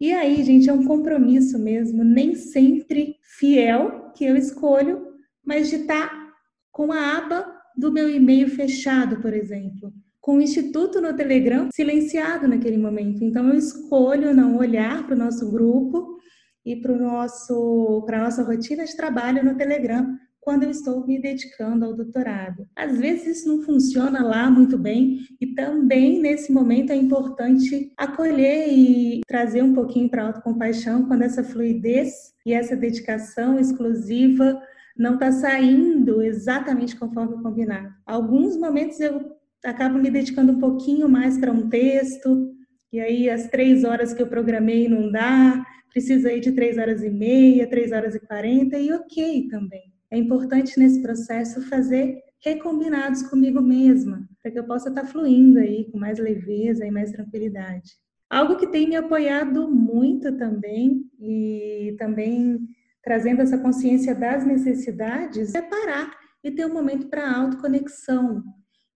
E 0.00 0.12
aí, 0.12 0.40
gente, 0.44 0.70
é 0.70 0.72
um 0.72 0.84
compromisso 0.84 1.58
mesmo, 1.58 2.04
nem 2.04 2.36
sempre 2.36 3.16
fiel 3.36 4.12
que 4.14 4.24
eu 4.24 4.36
escolho, 4.36 5.08
mas 5.44 5.68
de 5.68 5.76
estar 5.76 6.08
tá 6.08 6.32
com 6.70 6.92
a 6.92 7.16
aba 7.16 7.52
do 7.76 7.90
meu 7.90 8.08
e-mail 8.08 8.48
fechado, 8.48 9.20
por 9.20 9.34
exemplo 9.34 9.92
com 10.22 10.36
o 10.36 10.40
Instituto 10.40 11.00
no 11.00 11.14
Telegram 11.14 11.68
silenciado 11.74 12.46
naquele 12.46 12.78
momento. 12.78 13.22
Então, 13.24 13.48
eu 13.48 13.58
escolho 13.58 14.32
não 14.32 14.56
olhar 14.56 15.04
para 15.04 15.16
o 15.16 15.18
nosso 15.18 15.50
grupo 15.50 16.16
e 16.64 16.76
para 16.76 16.96
nosso 16.96 18.04
para 18.06 18.22
nossa 18.22 18.44
rotina 18.44 18.84
de 18.84 18.96
trabalho 18.96 19.44
no 19.44 19.56
Telegram 19.56 20.16
quando 20.40 20.62
eu 20.64 20.70
estou 20.70 21.04
me 21.06 21.20
dedicando 21.20 21.84
ao 21.84 21.94
doutorado. 21.94 22.66
Às 22.74 22.98
vezes 22.98 23.38
isso 23.38 23.48
não 23.48 23.62
funciona 23.62 24.22
lá 24.22 24.50
muito 24.50 24.78
bem 24.78 25.18
e 25.40 25.54
também 25.54 26.20
nesse 26.20 26.52
momento 26.52 26.90
é 26.90 26.96
importante 26.96 27.92
acolher 27.96 28.68
e 28.68 29.20
trazer 29.26 29.62
um 29.62 29.74
pouquinho 29.74 30.08
para 30.08 30.22
a 30.22 30.26
autocompaixão 30.28 31.06
quando 31.06 31.22
essa 31.22 31.44
fluidez 31.44 32.32
e 32.46 32.52
essa 32.52 32.76
dedicação 32.76 33.58
exclusiva 33.58 34.60
não 34.96 35.14
está 35.14 35.32
saindo 35.32 36.22
exatamente 36.22 36.96
conforme 36.96 37.42
combinado. 37.42 37.92
Alguns 38.04 38.56
momentos 38.56 39.00
eu 39.00 39.41
acabo 39.64 39.98
me 39.98 40.10
dedicando 40.10 40.52
um 40.52 40.58
pouquinho 40.58 41.08
mais 41.08 41.38
para 41.38 41.52
um 41.52 41.68
texto, 41.68 42.52
e 42.92 43.00
aí 43.00 43.30
as 43.30 43.48
três 43.48 43.84
horas 43.84 44.12
que 44.12 44.22
eu 44.22 44.26
programei 44.26 44.88
não 44.88 45.10
dá, 45.10 45.64
precisa 45.90 46.28
aí 46.28 46.40
de 46.40 46.52
três 46.52 46.78
horas 46.78 47.02
e 47.02 47.10
meia, 47.10 47.68
três 47.68 47.92
horas 47.92 48.14
e 48.14 48.20
quarenta, 48.20 48.78
e 48.78 48.92
ok 48.92 49.48
também. 49.48 49.92
É 50.10 50.18
importante 50.18 50.78
nesse 50.78 51.00
processo 51.00 51.62
fazer 51.68 52.18
recombinados 52.40 53.22
comigo 53.22 53.60
mesma, 53.60 54.28
para 54.42 54.50
que 54.50 54.58
eu 54.58 54.64
possa 54.64 54.88
estar 54.88 55.02
tá 55.02 55.06
fluindo 55.06 55.58
aí 55.58 55.90
com 55.90 55.98
mais 55.98 56.18
leveza 56.18 56.84
e 56.84 56.90
mais 56.90 57.12
tranquilidade. 57.12 57.92
Algo 58.28 58.56
que 58.56 58.66
tem 58.66 58.88
me 58.88 58.96
apoiado 58.96 59.70
muito 59.70 60.36
também, 60.36 61.04
e 61.20 61.94
também 61.98 62.58
trazendo 63.02 63.42
essa 63.42 63.58
consciência 63.58 64.14
das 64.14 64.44
necessidades, 64.44 65.54
é 65.54 65.62
parar 65.62 66.10
e 66.42 66.50
ter 66.50 66.66
um 66.66 66.72
momento 66.72 67.08
para 67.08 67.30
autoconexão, 67.30 68.42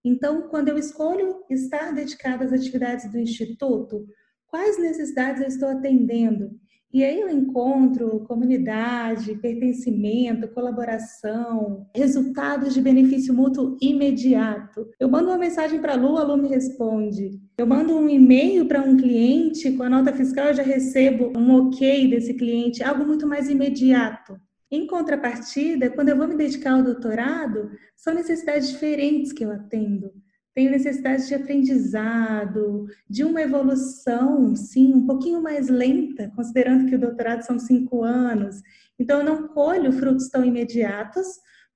então, 0.08 0.48
quando 0.48 0.68
eu 0.68 0.78
escolho 0.78 1.42
estar 1.50 1.92
dedicada 1.92 2.44
às 2.44 2.52
atividades 2.52 3.10
do 3.10 3.18
Instituto, 3.18 4.06
quais 4.46 4.78
necessidades 4.78 5.42
eu 5.42 5.48
estou 5.48 5.68
atendendo? 5.68 6.50
E 6.92 7.04
aí 7.04 7.20
eu 7.20 7.28
encontro 7.28 8.20
comunidade, 8.20 9.34
pertencimento, 9.34 10.48
colaboração, 10.48 11.86
resultados 11.94 12.72
de 12.72 12.80
benefício 12.80 13.34
mútuo 13.34 13.76
imediato. 13.82 14.86
Eu 14.98 15.08
mando 15.08 15.28
uma 15.28 15.36
mensagem 15.36 15.80
para 15.80 15.94
a 15.94 15.96
Lu, 15.96 16.16
a 16.16 16.22
Lu 16.22 16.36
me 16.36 16.48
responde. 16.48 17.32
Eu 17.58 17.66
mando 17.66 17.92
um 17.94 18.08
e-mail 18.08 18.66
para 18.66 18.80
um 18.80 18.96
cliente, 18.96 19.72
com 19.72 19.82
a 19.82 19.90
nota 19.90 20.12
fiscal 20.12 20.46
eu 20.46 20.54
já 20.54 20.62
recebo 20.62 21.32
um 21.36 21.66
ok 21.66 22.08
desse 22.08 22.32
cliente, 22.34 22.82
algo 22.82 23.04
muito 23.04 23.26
mais 23.26 23.50
imediato. 23.50 24.36
Em 24.70 24.86
contrapartida, 24.86 25.90
quando 25.90 26.08
eu 26.08 26.16
vou 26.16 26.26
me 26.26 26.36
dedicar 26.36 26.72
ao 26.72 26.82
doutorado, 26.82 27.70
são 27.94 28.12
necessidades 28.12 28.68
diferentes 28.68 29.32
que 29.32 29.44
eu 29.44 29.52
atendo. 29.52 30.12
Tenho 30.54 30.70
necessidade 30.70 31.28
de 31.28 31.34
aprendizado, 31.34 32.86
de 33.08 33.22
uma 33.22 33.42
evolução, 33.42 34.56
sim, 34.56 34.92
um 34.94 35.06
pouquinho 35.06 35.40
mais 35.42 35.68
lenta, 35.68 36.32
considerando 36.34 36.88
que 36.88 36.96
o 36.96 36.98
doutorado 36.98 37.42
são 37.42 37.58
cinco 37.58 38.02
anos. 38.02 38.62
Então, 38.98 39.20
eu 39.20 39.24
não 39.24 39.48
colho 39.48 39.92
frutos 39.92 40.28
tão 40.30 40.44
imediatos, 40.44 41.26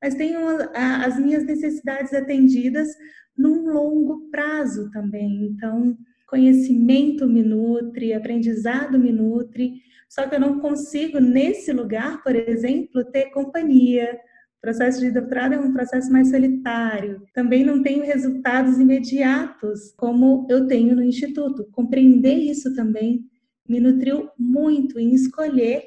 mas 0.02 0.14
tenho 0.14 0.40
as 0.75 1.18
minhas 1.18 1.44
necessidades 1.44 2.12
atendidas 2.14 2.88
num 3.37 3.70
longo 3.70 4.30
prazo 4.30 4.90
também. 4.90 5.44
Então, 5.44 5.97
conhecimento 6.26 7.26
me 7.26 7.42
nutre, 7.42 8.14
aprendizado 8.14 8.99
me 8.99 9.12
nutre, 9.12 9.75
só 10.11 10.26
que 10.26 10.35
eu 10.35 10.40
não 10.40 10.59
consigo, 10.59 11.21
nesse 11.21 11.73
lugar, 11.73 12.21
por 12.25 12.35
exemplo, 12.35 13.05
ter 13.05 13.31
companhia. 13.31 14.19
O 14.59 14.61
processo 14.61 14.99
de 14.99 15.12
doutorado 15.12 15.55
é 15.55 15.59
um 15.59 15.73
processo 15.73 16.12
mais 16.12 16.31
solitário. 16.31 17.23
Também 17.33 17.64
não 17.64 17.81
tenho 17.81 18.05
resultados 18.05 18.81
imediatos, 18.81 19.95
como 19.97 20.49
eu 20.50 20.67
tenho 20.67 20.97
no 20.97 21.05
Instituto. 21.05 21.64
Compreender 21.71 22.35
isso 22.35 22.75
também 22.75 23.25
me 23.69 23.79
nutriu 23.79 24.29
muito 24.37 24.99
em 24.99 25.14
escolher 25.14 25.85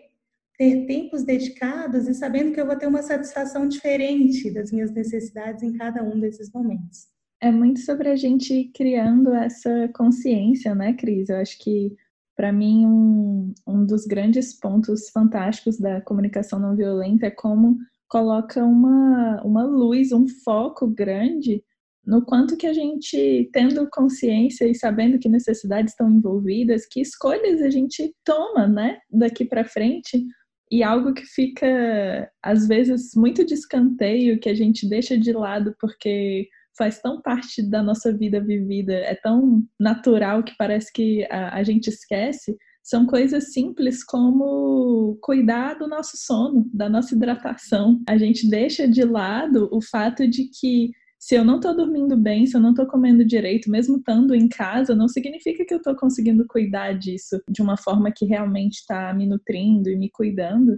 ter 0.57 0.85
tempos 0.85 1.23
dedicados 1.23 2.07
e 2.07 2.13
sabendo 2.13 2.53
que 2.53 2.61
eu 2.61 2.65
vou 2.65 2.77
ter 2.77 2.87
uma 2.87 3.01
satisfação 3.01 3.67
diferente 3.67 4.49
das 4.53 4.71
minhas 4.71 4.93
necessidades 4.93 5.63
em 5.63 5.73
cada 5.73 6.01
um 6.01 6.17
desses 6.17 6.49
momentos. 6.53 7.07
É 7.41 7.51
muito 7.51 7.81
sobre 7.81 8.07
a 8.07 8.15
gente 8.15 8.71
criando 8.73 9.33
essa 9.33 9.89
consciência, 9.93 10.73
né, 10.73 10.93
Cris? 10.93 11.27
Eu 11.27 11.35
acho 11.35 11.59
que 11.59 11.93
para 12.35 12.51
mim, 12.51 12.85
um, 12.85 13.53
um 13.67 13.85
dos 13.85 14.05
grandes 14.05 14.57
pontos 14.59 15.09
fantásticos 15.09 15.79
da 15.79 16.01
comunicação 16.01 16.59
não 16.59 16.75
violenta 16.75 17.27
é 17.27 17.31
como 17.31 17.77
coloca 18.07 18.63
uma, 18.63 19.41
uma 19.43 19.63
luz, 19.65 20.11
um 20.11 20.27
foco 20.43 20.87
grande 20.87 21.63
no 22.05 22.25
quanto 22.25 22.57
que 22.57 22.67
a 22.67 22.73
gente, 22.73 23.49
tendo 23.53 23.89
consciência 23.89 24.65
e 24.65 24.75
sabendo 24.75 25.17
que 25.17 25.29
necessidades 25.29 25.93
estão 25.93 26.11
envolvidas, 26.11 26.85
que 26.85 26.99
escolhas 27.01 27.61
a 27.61 27.69
gente 27.69 28.13
toma, 28.25 28.67
né, 28.67 28.97
daqui 29.09 29.45
para 29.45 29.63
frente, 29.63 30.25
e 30.69 30.83
algo 30.83 31.13
que 31.13 31.23
fica, 31.23 32.29
às 32.41 32.67
vezes, 32.67 33.11
muito 33.15 33.45
de 33.45 33.53
escanteio, 33.53 34.39
que 34.39 34.49
a 34.49 34.53
gente 34.53 34.87
deixa 34.87 35.17
de 35.17 35.31
lado 35.31 35.75
porque 35.79 36.49
faz 36.77 36.99
tão 36.99 37.21
parte 37.21 37.61
da 37.61 37.81
nossa 37.83 38.11
vida 38.15 38.41
vivida, 38.41 38.93
é 38.93 39.15
tão 39.15 39.63
natural 39.79 40.43
que 40.43 40.55
parece 40.57 40.91
que 40.91 41.25
a, 41.29 41.55
a 41.55 41.63
gente 41.63 41.87
esquece, 41.87 42.57
são 42.83 43.05
coisas 43.05 43.53
simples 43.53 44.03
como 44.03 45.17
cuidar 45.21 45.75
do 45.75 45.87
nosso 45.87 46.17
sono, 46.17 46.69
da 46.73 46.89
nossa 46.89 47.15
hidratação. 47.15 48.01
A 48.07 48.17
gente 48.17 48.49
deixa 48.49 48.87
de 48.87 49.03
lado 49.03 49.69
o 49.71 49.81
fato 49.81 50.27
de 50.27 50.49
que 50.49 50.91
se 51.17 51.35
eu 51.35 51.45
não 51.45 51.55
estou 51.55 51.73
dormindo 51.73 52.17
bem, 52.17 52.45
se 52.45 52.57
eu 52.57 52.59
não 52.59 52.71
estou 52.71 52.85
comendo 52.85 53.23
direito, 53.23 53.71
mesmo 53.71 53.95
estando 53.95 54.35
em 54.35 54.49
casa, 54.49 54.93
não 54.93 55.07
significa 55.07 55.63
que 55.63 55.73
eu 55.73 55.77
estou 55.77 55.95
conseguindo 55.95 56.45
cuidar 56.45 56.91
disso 56.99 57.41
de 57.47 57.61
uma 57.61 57.77
forma 57.77 58.11
que 58.11 58.25
realmente 58.25 58.79
está 58.79 59.13
me 59.13 59.25
nutrindo 59.25 59.89
e 59.89 59.95
me 59.95 60.09
cuidando 60.11 60.77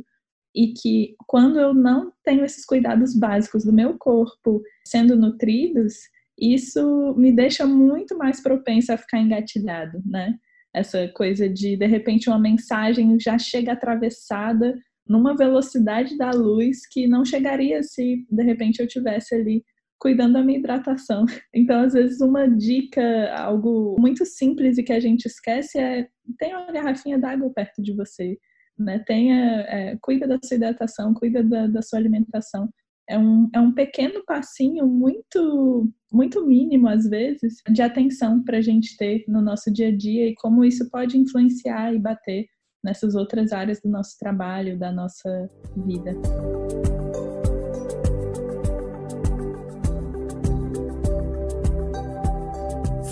e 0.56 0.74
que 0.74 1.16
quando 1.28 1.60
eu 1.60 1.74
não 1.74 2.14
tenho 2.24 2.46
esses 2.46 2.66
cuidados 2.66 3.14
básicos 3.14 3.66
do 3.66 3.74
meu 3.74 3.98
corpo 3.98 4.64
sendo 4.88 5.16
nutridos, 5.16 5.94
isso 6.40 7.14
me 7.18 7.32
deixa 7.32 7.66
muito 7.66 8.18
mais 8.18 8.42
propensa 8.42 8.94
a 8.94 8.98
ficar 8.98 9.20
engatilhado, 9.20 10.02
né? 10.06 10.36
Essa 10.74 11.08
coisa 11.10 11.50
de 11.50 11.78
de 11.78 11.86
repente 11.86 12.30
uma 12.30 12.40
mensagem 12.40 13.20
já 13.20 13.38
chega 13.38 13.74
atravessada 13.74 14.78
numa 15.08 15.36
velocidade 15.36 16.18
da 16.18 16.32
luz 16.32 16.88
que 16.88 17.08
não 17.08 17.24
chegaria 17.24 17.84
se 17.84 18.26
de 18.30 18.44
repente 18.44 18.82
eu 18.82 18.88
tivesse 18.88 19.36
ali 19.36 19.64
cuidando 20.00 20.34
da 20.34 20.44
minha 20.44 20.60
hidratação. 20.60 21.26
Então, 21.54 21.82
às 21.82 21.94
vezes, 21.94 22.22
uma 22.22 22.48
dica, 22.48 23.34
algo 23.36 23.96
muito 24.00 24.26
simples 24.26 24.78
e 24.78 24.84
que 24.84 24.94
a 24.94 25.00
gente 25.00 25.26
esquece 25.26 25.80
é 25.80 26.08
tenha 26.38 26.60
uma 26.60 26.72
garrafinha 26.72 27.18
d'água 27.18 27.50
perto 27.52 27.82
de 27.82 27.94
você 27.94 28.38
né? 28.78 29.00
Tenha, 29.00 29.62
é, 29.62 29.98
cuida 30.02 30.28
da 30.28 30.40
sua 30.44 30.56
hidratação, 30.56 31.14
cuida 31.14 31.44
da, 31.44 31.68
da 31.68 31.82
sua 31.82 32.00
alimentação. 32.00 32.70
É 33.08 33.18
um, 33.18 33.50
é 33.54 33.60
um 33.60 33.72
pequeno 33.72 34.24
passinho 34.26 34.88
muito, 34.88 35.92
muito 36.12 36.46
mínimo, 36.46 36.88
às 36.88 37.08
vezes, 37.08 37.62
de 37.72 37.82
atenção 37.82 38.44
para 38.44 38.58
a 38.58 38.62
gente 38.62 38.98
ter 38.98 39.24
no 39.28 39.42
nosso 39.42 39.72
dia 39.72 39.90
a 39.90 39.96
dia 39.96 40.28
e 40.28 40.36
como 40.36 40.66
isso 40.66 40.90
pode 40.90 41.18
influenciar 41.18 41.94
e 41.94 42.00
bater 42.00 42.48
nessas 42.84 43.16
outras 43.16 43.52
áreas 43.52 43.80
do 43.82 43.90
nosso 43.90 44.18
trabalho, 44.20 44.78
da 44.78 44.92
nossa 44.92 45.50
vida. 45.76 46.14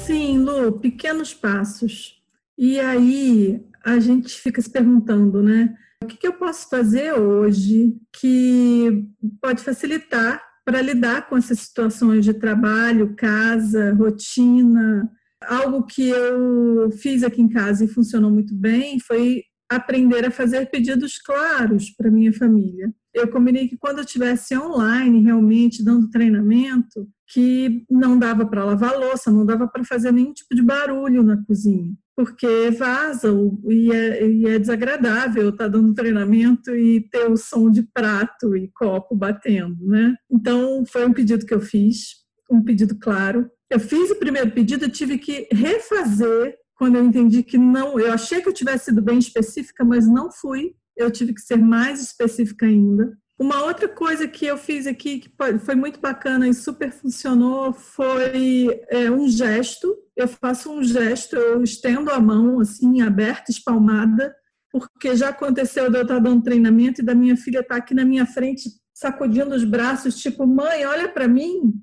Sim, 0.06 0.40
Lu, 0.40 0.80
pequenos 0.80 1.34
passos. 1.34 2.23
E 2.58 2.80
aí, 2.80 3.64
a 3.84 4.00
gente 4.00 4.40
fica 4.40 4.62
se 4.62 4.70
perguntando, 4.70 5.44
né? 5.44 5.76
O 6.04 6.08
que, 6.08 6.18
que 6.18 6.28
eu 6.28 6.34
posso 6.34 6.70
fazer 6.70 7.14
hoje 7.14 7.96
que 8.12 9.06
pode 9.42 9.62
facilitar 9.62 10.42
para 10.66 10.82
lidar 10.82 11.28
com 11.28 11.38
essas 11.38 11.60
situações 11.60 12.26
de 12.26 12.34
trabalho, 12.34 13.16
casa, 13.16 13.94
rotina? 13.94 15.10
Algo 15.46 15.84
que 15.84 16.10
eu 16.10 16.92
fiz 16.92 17.24
aqui 17.24 17.42
em 17.42 17.50
casa 17.50 17.84
e 17.84 17.90
funcionou 17.90 18.32
muito 18.32 18.54
bem 18.56 19.00
foi 19.00 19.44
aprender 19.70 20.26
a 20.26 20.32
fazer 20.32 20.70
pedidos 20.70 21.18
claros 21.18 21.90
para 21.90 22.12
minha 22.12 22.34
família. 22.34 22.94
Eu 23.14 23.28
combinei 23.30 23.68
que 23.68 23.78
quando 23.78 24.00
eu 24.00 24.04
estivesse 24.04 24.58
online, 24.58 25.24
realmente 25.24 25.84
dando 25.84 26.10
treinamento, 26.10 27.08
que 27.32 27.86
não 27.90 28.18
dava 28.18 28.46
para 28.46 28.66
lavar 28.66 28.98
louça, 28.98 29.32
não 29.32 29.46
dava 29.46 29.68
para 29.68 29.84
fazer 29.84 30.12
nenhum 30.12 30.34
tipo 30.34 30.54
de 30.56 30.62
barulho 30.62 31.24
na 31.24 31.38
cozinha. 31.46 31.94
Porque 32.16 32.70
vaza 32.72 33.30
e 33.70 33.92
é, 33.92 34.28
e 34.28 34.46
é 34.48 34.60
desagradável 34.60 35.50
estar 35.50 35.66
tá 35.66 35.68
dando 35.68 35.94
treinamento 35.94 36.76
e 36.76 37.02
ter 37.10 37.30
o 37.30 37.36
som 37.38 37.72
de 37.72 37.84
prato 37.84 38.56
e 38.56 38.70
copo 38.74 39.16
batendo, 39.16 39.78
né? 39.86 40.16
Então, 40.32 40.84
foi 40.86 41.06
um 41.06 41.14
pedido 41.14 41.46
que 41.46 41.54
eu 41.54 41.62
fiz, 41.62 42.24
um 42.50 42.64
pedido 42.64 42.98
claro. 43.00 43.50
Eu 43.70 43.80
fiz 43.80 44.12
o 44.12 44.16
primeiro 44.20 44.52
pedido, 44.52 44.86
eu 44.86 44.92
tive 44.92 45.18
que 45.18 45.48
refazer 45.52 46.56
quando 46.76 46.98
eu 46.98 47.06
entendi 47.06 47.44
que 47.44 47.58
não, 47.58 48.00
eu 48.00 48.12
achei 48.12 48.42
que 48.42 48.50
eu 48.50 48.54
tivesse 48.54 48.86
sido 48.86 49.02
bem 49.02 49.18
específica, 49.18 49.86
mas 49.86 50.08
não 50.08 50.32
fui. 50.32 50.76
Eu 50.96 51.10
tive 51.10 51.34
que 51.34 51.42
ser 51.42 51.58
mais 51.58 52.02
específica 52.02 52.66
ainda. 52.66 53.18
Uma 53.44 53.62
outra 53.66 53.90
coisa 53.90 54.26
que 54.26 54.46
eu 54.46 54.58
fiz 54.58 54.88
aqui 54.88 55.20
que 55.20 55.30
foi 55.66 55.76
muito 55.76 56.00
bacana 56.00 56.48
e 56.48 56.54
super 56.54 56.94
funcionou 56.94 57.74
foi 57.74 58.80
é, 58.88 59.12
um 59.12 59.28
gesto. 59.28 59.98
Eu 60.16 60.30
faço 60.30 60.72
um 60.72 60.82
gesto, 60.82 61.36
eu 61.36 61.62
estendo 61.62 62.10
a 62.10 62.22
mão 62.22 62.62
assim, 62.62 63.02
aberta, 63.02 63.52
espalmada, 63.52 64.34
porque 64.72 65.14
já 65.18 65.28
aconteceu 65.28 65.92
de 65.92 65.98
eu 65.98 66.04
estar 66.04 66.20
dando 66.20 66.42
treinamento 66.42 67.02
e 67.02 67.04
da 67.04 67.14
minha 67.14 67.36
filha 67.36 67.60
estar 67.60 67.76
aqui 67.76 67.94
na 67.94 68.06
minha 68.06 68.26
frente 68.26 68.70
sacudindo 68.94 69.54
os 69.54 69.66
braços, 69.66 70.22
tipo, 70.22 70.48
mãe, 70.48 70.86
olha 70.86 71.10
para 71.10 71.28
mim. 71.28 71.74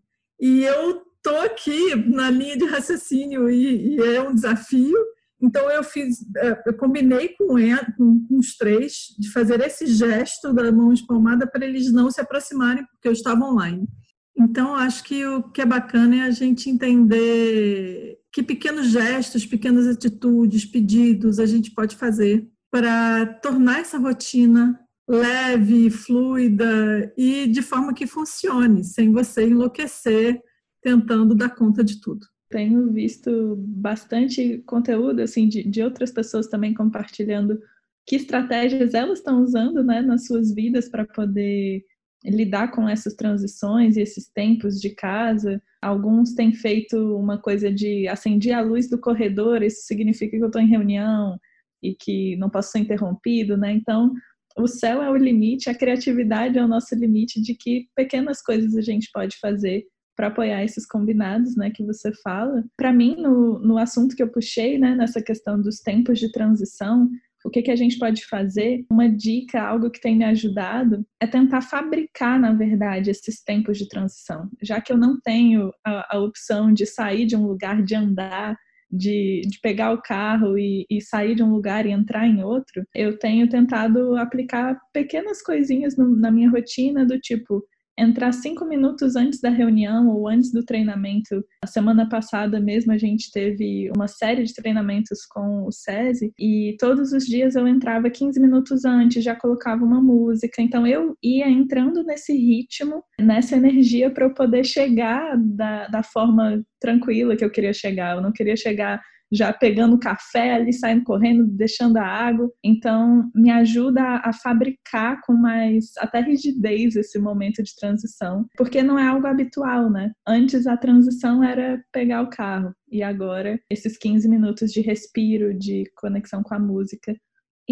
E 0.41 0.65
eu 0.65 1.03
tô 1.23 1.37
aqui 1.41 1.95
na 2.09 2.31
linha 2.31 2.57
de 2.57 2.65
raciocínio 2.65 3.51
e, 3.51 3.97
e 3.97 4.01
é 4.17 4.23
um 4.23 4.35
desafio. 4.35 4.97
Então 5.41 5.71
eu 5.71 5.83
fiz, 5.83 6.19
é, 6.37 6.63
eu 6.67 6.75
combinei 6.75 7.31
com, 7.31 7.55
com, 7.97 8.27
com, 8.27 8.39
os 8.39 8.57
três 8.57 9.15
de 9.19 9.31
fazer 9.33 9.61
esse 9.61 9.87
gesto 9.87 10.53
da 10.53 10.71
mão 10.71 10.93
espalmada 10.93 11.47
para 11.47 11.65
eles 11.65 11.91
não 11.91 12.11
se 12.11 12.21
aproximarem 12.21 12.85
porque 12.85 13.09
eu 13.09 13.13
estava 13.13 13.45
online. 13.45 13.89
Então 14.37 14.75
acho 14.75 15.03
que 15.05 15.27
o 15.27 15.43
que 15.43 15.63
é 15.63 15.67
bacana 15.67 16.17
é 16.17 16.21
a 16.23 16.31
gente 16.31 16.69
entender 16.69 18.19
que 18.33 18.43
pequenos 18.43 18.89
gestos, 18.89 19.47
pequenas 19.47 19.87
atitudes, 19.87 20.65
pedidos 20.67 21.39
a 21.39 21.47
gente 21.47 21.71
pode 21.71 21.97
fazer 21.97 22.47
para 22.71 23.27
tornar 23.27 23.81
essa 23.81 23.99
rotina 23.99 24.79
leve, 25.09 25.91
fluida 25.91 27.13
e 27.17 27.49
de 27.49 27.63
forma 27.63 27.95
que 27.95 28.07
funcione, 28.07 28.85
sem 28.85 29.11
você 29.11 29.47
enlouquecer 29.47 30.41
tentando 30.83 31.35
dar 31.35 31.51
conta 31.51 31.83
de 31.83 32.01
tudo 32.01 32.27
tenho 32.51 32.93
visto 32.93 33.57
bastante 33.59 34.59
conteúdo 34.67 35.21
assim 35.21 35.49
de, 35.49 35.63
de 35.63 35.83
outras 35.83 36.11
pessoas 36.11 36.49
também 36.49 36.75
compartilhando 36.75 37.59
que 38.07 38.17
estratégias 38.17 38.93
elas 38.93 39.19
estão 39.21 39.41
usando 39.43 39.85
né, 39.85 40.03
nas 40.03 40.27
suas 40.27 40.53
vidas 40.53 40.89
para 40.89 41.07
poder 41.07 41.85
lidar 42.25 42.71
com 42.73 42.89
essas 42.89 43.15
transições 43.15 43.97
e 43.97 44.03
esses 44.03 44.29
tempos 44.29 44.81
de 44.81 44.91
casa. 44.91 45.63
Alguns 45.81 46.35
têm 46.35 46.53
feito 46.53 47.17
uma 47.17 47.39
coisa 47.39 47.73
de 47.73 48.07
acender 48.09 48.53
a 48.53 48.61
luz 48.61 48.91
do 48.91 48.99
corredor, 48.99 49.63
isso 49.63 49.87
significa 49.87 50.37
que 50.37 50.43
eu 50.43 50.49
estou 50.49 50.61
em 50.61 50.69
reunião 50.69 51.39
e 51.83 51.95
que 51.95 52.37
não 52.37 52.51
posso 52.51 52.73
ser 52.73 52.81
interrompido, 52.81 53.57
né? 53.57 53.73
Então, 53.73 54.13
o 54.59 54.67
céu 54.67 55.03
é 55.03 55.11
o 55.11 55.17
limite, 55.17 55.71
a 55.71 55.75
criatividade 55.75 56.59
é 56.59 56.65
o 56.65 56.69
nosso 56.69 56.95
limite 56.95 57.41
de 57.41 57.55
que 57.55 57.89
pequenas 57.95 58.43
coisas 58.43 58.77
a 58.77 58.83
gente 58.83 59.09
pode 59.13 59.39
fazer 59.39 59.85
para 60.21 60.27
apoiar 60.27 60.63
esses 60.63 60.85
combinados, 60.85 61.57
né, 61.57 61.71
que 61.75 61.83
você 61.83 62.13
fala. 62.23 62.63
Para 62.77 62.93
mim, 62.93 63.17
no, 63.17 63.59
no 63.61 63.79
assunto 63.79 64.15
que 64.15 64.23
eu 64.23 64.31
puxei, 64.31 64.79
né, 64.79 64.95
nessa 64.95 65.23
questão 65.23 65.59
dos 65.59 65.81
tempos 65.81 66.19
de 66.19 66.31
transição, 66.31 67.09
o 67.43 67.49
que, 67.49 67.63
que 67.63 67.71
a 67.71 67.77
gente 67.77 67.99
pode 67.99 68.27
fazer? 68.27 68.85
Uma 68.91 69.09
dica, 69.09 69.63
algo 69.63 69.91
que 69.91 69.99
tem 69.99 70.15
me 70.15 70.27
ajudado, 70.27 71.07
é 71.19 71.27
tentar 71.27 71.63
fabricar, 71.63 72.39
na 72.39 72.53
verdade, 72.53 73.09
esses 73.09 73.43
tempos 73.43 73.79
de 73.79 73.89
transição. 73.89 74.51
Já 74.63 74.79
que 74.79 74.93
eu 74.93 74.99
não 74.99 75.19
tenho 75.19 75.73
a, 75.83 76.17
a 76.17 76.21
opção 76.21 76.71
de 76.71 76.85
sair 76.85 77.25
de 77.25 77.35
um 77.35 77.47
lugar, 77.47 77.83
de 77.83 77.95
andar, 77.95 78.59
de, 78.91 79.41
de 79.47 79.59
pegar 79.63 79.91
o 79.95 80.03
carro 80.03 80.59
e, 80.59 80.85
e, 80.91 81.01
sair 81.01 81.35
de 81.35 81.43
um 81.43 81.51
lugar 81.51 81.87
e 81.87 81.93
entrar 81.93 82.27
em 82.27 82.45
outro, 82.45 82.85
eu 82.95 83.19
tenho 83.19 83.49
tentado 83.49 84.17
aplicar 84.17 84.79
pequenas 84.93 85.41
coisinhas 85.41 85.97
no, 85.97 86.15
na 86.15 86.31
minha 86.31 86.51
rotina, 86.51 87.07
do 87.07 87.19
tipo, 87.19 87.65
entrar 88.01 88.33
cinco 88.33 88.65
minutos 88.65 89.15
antes 89.15 89.41
da 89.41 89.51
reunião 89.51 90.09
ou 90.09 90.29
antes 90.29 90.53
do 90.53 90.65
treinamento. 90.65 91.45
A 91.63 91.67
semana 91.67 92.09
passada 92.09 92.59
mesmo 92.59 92.93
a 92.93 92.99
gente 92.99 93.31
teve 93.31 93.91
uma 93.95 94.09
série 94.09 94.43
de 94.45 94.55
treinamentos 94.55 95.27
com 95.27 95.67
o 95.67 95.71
SESI 95.71 96.33
e 96.39 96.77
todos 96.79 97.13
os 97.13 97.27
dias 97.27 97.55
eu 97.55 97.69
entrava 97.69 98.11
15 98.11 98.41
minutos 98.41 98.85
antes, 98.85 99.23
já 99.23 99.37
colocava 99.37 99.85
uma 99.85 100.01
música. 100.01 100.63
Então 100.63 100.87
eu 100.87 101.17
ia 101.23 101.49
entrando 101.49 102.03
nesse 102.03 102.33
ritmo, 102.33 103.05
nessa 103.21 103.57
energia 103.57 104.11
para 104.11 104.25
eu 104.25 104.35
poder 104.35 104.65
chegar 104.65 105.37
da, 105.37 105.89
da 105.89 106.03
forma 106.03 106.63
tranquila 106.81 107.37
que 107.37 107.45
eu 107.45 107.51
queria 107.51 107.73
chegar. 107.73 108.17
Eu 108.17 108.23
não 108.23 108.33
queria 108.33 108.57
chegar 108.57 109.01
já 109.33 109.53
pegando 109.53 109.99
café 109.99 110.55
ali, 110.55 110.73
saindo 110.73 111.05
correndo, 111.05 111.47
deixando 111.47 111.97
a 111.97 112.05
água. 112.05 112.51
Então, 112.65 113.31
me 113.35 113.51
ajuda 113.51 114.03
a, 114.25 114.33
fabricar 114.33 115.21
com 115.23 115.33
mais 115.35 115.93
até 115.99 116.21
rigidez 116.21 116.97
esse 116.97 117.19
momento 117.19 117.63
de 117.63 117.75
transição, 117.77 118.47
porque 118.57 118.83
não 118.83 118.99
é 118.99 119.07
algo 119.07 119.27
habitual, 119.27 119.91
né? 119.91 120.13
Antes 120.27 120.67
a 120.67 120.77
transição 120.77 121.45
era 121.45 121.83
pegar 121.93 122.23
o 122.23 122.31
carro 122.31 122.75
e 122.91 123.03
agora 123.03 123.61
esses 123.71 123.97
15 123.97 124.29
minutos 124.29 124.73
de 124.73 124.81
respiro, 124.81 125.57
de 125.57 125.85
conexão 125.97 126.43
com 126.43 126.55
a 126.55 126.59
música. 126.59 127.15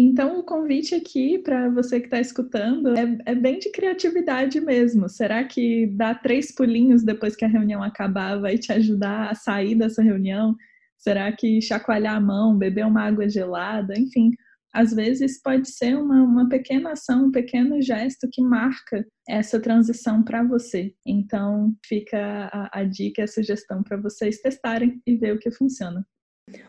Então, 0.01 0.39
o 0.39 0.43
convite 0.43 0.95
aqui 0.95 1.37
para 1.39 1.69
você 1.69 1.99
que 1.99 2.05
está 2.05 2.21
escutando 2.21 2.95
é, 2.97 3.17
é, 3.25 3.35
bem 3.35 3.59
de 3.59 3.69
criatividade 3.69 4.61
mesmo. 4.61 5.09
Será 5.09 5.43
que 5.43 5.87
dar 5.87 6.21
três 6.21 6.55
pulinhos 6.55 7.03
depois 7.03 7.35
que 7.35 7.43
a 7.43 7.49
reunião 7.49 7.83
acabar 7.83 8.39
vai 8.39 8.57
te 8.57 8.71
ajudar 8.71 9.29
a 9.29 9.35
sair 9.35 9.75
dessa 9.75 10.01
reunião? 10.01 10.55
Será 10.99 11.31
que 11.31 11.61
chacoalhar 11.61 12.15
a 12.15 12.21
mão, 12.21 12.57
beber 12.57 12.85
uma 12.85 13.03
água 13.03 13.27
gelada, 13.27 13.97
enfim, 13.97 14.31
às 14.73 14.93
vezes 14.93 15.41
pode 15.41 15.69
ser 15.69 15.97
uma, 15.97 16.21
uma 16.21 16.47
pequena 16.47 16.91
ação, 16.91 17.25
um 17.25 17.31
pequeno 17.31 17.81
gesto 17.81 18.27
que 18.31 18.41
marca 18.41 19.05
essa 19.27 19.59
transição 19.59 20.23
para 20.23 20.43
você. 20.43 20.93
Então, 21.05 21.73
fica 21.85 22.49
a, 22.51 22.79
a 22.79 22.83
dica, 22.83 23.23
a 23.23 23.27
sugestão 23.27 23.81
para 23.81 23.97
vocês 23.97 24.39
testarem 24.39 25.01
e 25.07 25.15
ver 25.15 25.33
o 25.35 25.39
que 25.39 25.49
funciona. 25.51 26.05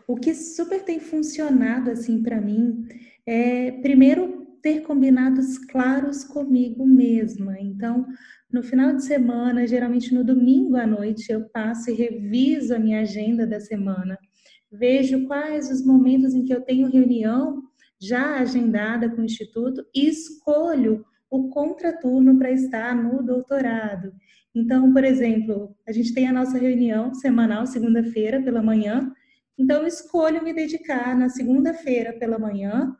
O 0.07 0.15
que 0.15 0.33
super 0.33 0.83
tem 0.83 0.99
funcionado 0.99 1.89
assim 1.91 2.21
para 2.21 2.39
mim 2.39 2.87
é 3.25 3.71
primeiro 3.71 4.41
ter 4.61 4.81
combinados 4.81 5.57
claros 5.57 6.23
comigo 6.23 6.85
mesma. 6.85 7.59
Então, 7.59 8.05
no 8.51 8.61
final 8.61 8.93
de 8.95 9.05
semana, 9.05 9.65
geralmente 9.65 10.13
no 10.13 10.23
domingo 10.23 10.75
à 10.75 10.85
noite, 10.85 11.31
eu 11.31 11.49
passo 11.49 11.89
e 11.89 11.93
reviso 11.93 12.75
a 12.75 12.79
minha 12.79 13.01
agenda 13.01 13.47
da 13.47 13.59
semana. 13.59 14.19
Vejo 14.71 15.25
quais 15.25 15.71
os 15.71 15.85
momentos 15.85 16.33
em 16.33 16.43
que 16.43 16.53
eu 16.53 16.61
tenho 16.61 16.89
reunião 16.89 17.61
já 17.99 18.39
agendada 18.39 19.09
com 19.09 19.21
o 19.21 19.25
Instituto 19.25 19.85
e 19.95 20.07
escolho 20.07 21.05
o 21.29 21.49
contraturno 21.49 22.37
para 22.37 22.51
estar 22.51 22.95
no 22.95 23.23
doutorado. 23.23 24.13
Então, 24.53 24.91
por 24.91 25.03
exemplo, 25.03 25.73
a 25.87 25.91
gente 25.93 26.13
tem 26.13 26.27
a 26.27 26.33
nossa 26.33 26.57
reunião 26.57 27.13
semanal, 27.13 27.65
segunda-feira 27.65 28.41
pela 28.41 28.61
manhã. 28.61 29.13
Então, 29.57 29.87
escolho 29.87 30.43
me 30.43 30.53
dedicar 30.53 31.17
na 31.17 31.29
segunda-feira 31.29 32.11
pela 32.13 32.37
manhã 32.37 32.93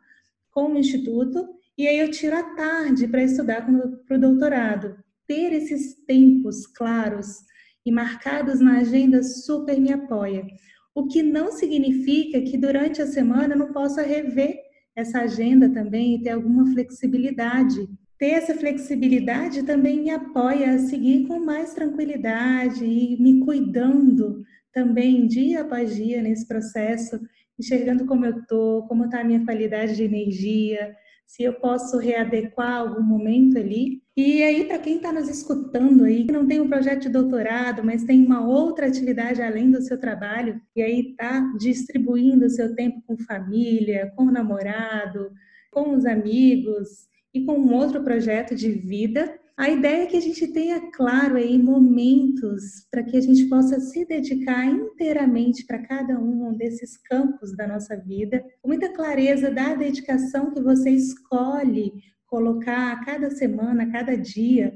com 0.50 0.72
o 0.72 0.78
Instituto 0.78 1.46
e 1.76 1.86
aí 1.86 1.98
eu 1.98 2.10
tiro 2.10 2.36
a 2.36 2.54
tarde 2.54 3.08
para 3.08 3.22
estudar 3.22 3.66
para 4.06 4.16
o 4.16 4.20
doutorado 4.20 4.96
ter 5.32 5.54
esses 5.54 5.94
tempos 6.06 6.66
claros 6.66 7.38
e 7.86 7.90
marcados 7.90 8.60
na 8.60 8.80
agenda 8.80 9.22
super 9.22 9.80
me 9.80 9.90
apoia. 9.90 10.46
O 10.94 11.06
que 11.06 11.22
não 11.22 11.50
significa 11.50 12.42
que 12.42 12.58
durante 12.58 13.00
a 13.00 13.06
semana 13.06 13.54
eu 13.54 13.58
não 13.58 13.72
possa 13.72 14.02
rever 14.02 14.58
essa 14.94 15.20
agenda 15.20 15.70
também 15.70 16.16
e 16.16 16.22
ter 16.22 16.30
alguma 16.30 16.70
flexibilidade. 16.70 17.88
Ter 18.18 18.32
essa 18.32 18.54
flexibilidade 18.54 19.62
também 19.62 20.02
me 20.02 20.10
apoia 20.10 20.74
a 20.74 20.78
seguir 20.78 21.26
com 21.26 21.42
mais 21.42 21.72
tranquilidade 21.72 22.84
e 22.84 23.16
me 23.18 23.40
cuidando 23.40 24.44
também 24.70 25.26
dia 25.26 25.62
após 25.62 25.96
dia 25.96 26.20
nesse 26.20 26.46
processo, 26.46 27.18
enxergando 27.58 28.04
como 28.04 28.26
eu 28.26 28.38
estou, 28.38 28.86
como 28.86 29.06
está 29.06 29.22
a 29.22 29.24
minha 29.24 29.42
qualidade 29.46 29.96
de 29.96 30.02
energia, 30.02 30.94
se 31.32 31.42
eu 31.44 31.54
posso 31.54 31.96
readequar 31.96 32.80
algum 32.80 33.02
momento 33.02 33.56
ali. 33.56 34.02
E 34.14 34.42
aí, 34.42 34.66
para 34.66 34.78
quem 34.78 34.96
está 34.96 35.10
nos 35.10 35.30
escutando 35.30 36.04
aí, 36.04 36.26
que 36.26 36.32
não 36.32 36.46
tem 36.46 36.60
um 36.60 36.68
projeto 36.68 37.04
de 37.04 37.08
doutorado, 37.08 37.82
mas 37.82 38.04
tem 38.04 38.22
uma 38.22 38.46
outra 38.46 38.86
atividade 38.86 39.40
além 39.40 39.70
do 39.70 39.80
seu 39.80 39.98
trabalho, 39.98 40.60
e 40.76 40.82
aí 40.82 41.00
está 41.00 41.40
distribuindo 41.58 42.44
o 42.44 42.50
seu 42.50 42.74
tempo 42.74 43.02
com 43.06 43.16
família, 43.16 44.12
com 44.14 44.24
o 44.24 44.30
namorado, 44.30 45.32
com 45.70 45.94
os 45.96 46.04
amigos 46.04 47.08
e 47.32 47.42
com 47.46 47.54
um 47.54 47.72
outro 47.72 48.04
projeto 48.04 48.54
de 48.54 48.70
vida, 48.70 49.34
a 49.56 49.68
ideia 49.68 50.04
é 50.04 50.06
que 50.06 50.16
a 50.16 50.20
gente 50.20 50.46
tenha 50.48 50.90
claro 50.92 51.36
aí 51.36 51.58
momentos 51.58 52.86
para 52.90 53.02
que 53.02 53.16
a 53.16 53.20
gente 53.20 53.44
possa 53.46 53.78
se 53.80 54.04
dedicar 54.04 54.66
inteiramente 54.66 55.66
para 55.66 55.86
cada 55.86 56.18
um 56.18 56.52
desses 56.56 56.96
campos 56.96 57.54
da 57.56 57.66
nossa 57.66 57.96
vida, 57.96 58.44
com 58.60 58.68
muita 58.68 58.92
clareza 58.92 59.50
da 59.50 59.74
dedicação 59.74 60.52
que 60.52 60.60
você 60.60 60.90
escolhe 60.90 61.92
colocar 62.26 62.92
a 62.92 63.04
cada 63.04 63.30
semana, 63.30 63.82
a 63.82 63.90
cada 63.90 64.16
dia, 64.16 64.72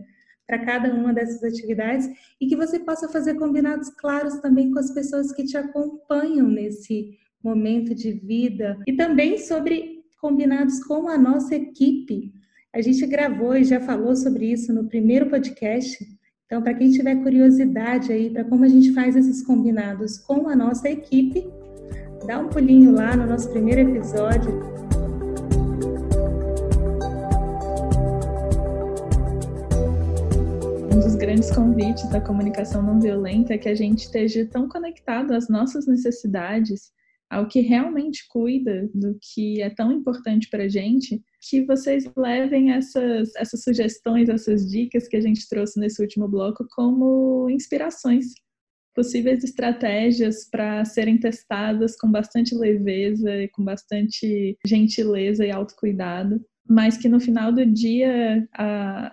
para 0.46 0.64
cada 0.64 0.94
uma 0.94 1.12
dessas 1.12 1.42
atividades 1.42 2.08
e 2.40 2.46
que 2.46 2.54
você 2.54 2.78
possa 2.78 3.08
fazer 3.08 3.34
combinados 3.34 3.88
claros 3.90 4.38
também 4.40 4.70
com 4.70 4.78
as 4.78 4.92
pessoas 4.92 5.32
que 5.32 5.44
te 5.44 5.56
acompanham 5.56 6.46
nesse 6.46 7.16
momento 7.42 7.94
de 7.94 8.12
vida 8.12 8.78
e 8.86 8.94
também 8.94 9.38
sobre 9.38 10.04
combinados 10.20 10.82
com 10.84 11.08
a 11.08 11.18
nossa 11.18 11.54
equipe. 11.54 12.32
A 12.74 12.82
gente 12.82 13.06
gravou 13.06 13.56
e 13.56 13.64
já 13.64 13.80
falou 13.80 14.14
sobre 14.14 14.52
isso 14.52 14.72
no 14.72 14.84
primeiro 14.84 15.30
podcast. 15.30 15.96
Então, 16.44 16.62
para 16.62 16.74
quem 16.74 16.90
tiver 16.90 17.16
curiosidade 17.22 18.12
aí 18.12 18.30
para 18.30 18.44
como 18.44 18.64
a 18.64 18.68
gente 18.68 18.92
faz 18.92 19.16
esses 19.16 19.42
combinados 19.42 20.18
com 20.18 20.48
a 20.48 20.54
nossa 20.54 20.88
equipe, 20.88 21.48
dá 22.26 22.38
um 22.38 22.48
pulinho 22.48 22.92
lá 22.92 23.16
no 23.16 23.26
nosso 23.26 23.50
primeiro 23.50 23.90
episódio. 23.90 24.52
Um 30.92 31.00
dos 31.00 31.14
grandes 31.14 31.50
convites 31.50 32.08
da 32.10 32.20
comunicação 32.20 32.82
não 32.82 33.00
violenta 33.00 33.54
é 33.54 33.58
que 33.58 33.68
a 33.68 33.74
gente 33.74 34.04
esteja 34.04 34.46
tão 34.46 34.68
conectado 34.68 35.32
às 35.32 35.48
nossas 35.48 35.86
necessidades 35.86 36.92
ao 37.30 37.48
que 37.48 37.60
realmente 37.60 38.26
cuida 38.28 38.88
do 38.94 39.18
que 39.20 39.60
é 39.60 39.70
tão 39.70 39.92
importante 39.92 40.48
para 40.48 40.64
a 40.64 40.68
gente, 40.68 41.22
que 41.48 41.64
vocês 41.64 42.08
levem 42.16 42.72
essas, 42.72 43.34
essas 43.36 43.62
sugestões, 43.62 44.28
essas 44.28 44.70
dicas 44.70 45.08
que 45.08 45.16
a 45.16 45.20
gente 45.20 45.48
trouxe 45.48 45.78
nesse 45.78 46.00
último 46.00 46.28
bloco 46.28 46.66
como 46.70 47.48
inspirações, 47.50 48.26
possíveis 48.94 49.44
estratégias 49.44 50.48
para 50.48 50.84
serem 50.84 51.18
testadas 51.18 51.96
com 51.96 52.10
bastante 52.10 52.54
leveza 52.54 53.42
e 53.42 53.48
com 53.48 53.62
bastante 53.62 54.56
gentileza 54.66 55.44
e 55.44 55.50
autocuidado 55.50 56.40
mas 56.68 56.96
que 56.96 57.08
no 57.08 57.20
final 57.20 57.52
do 57.52 57.64
dia 57.64 58.46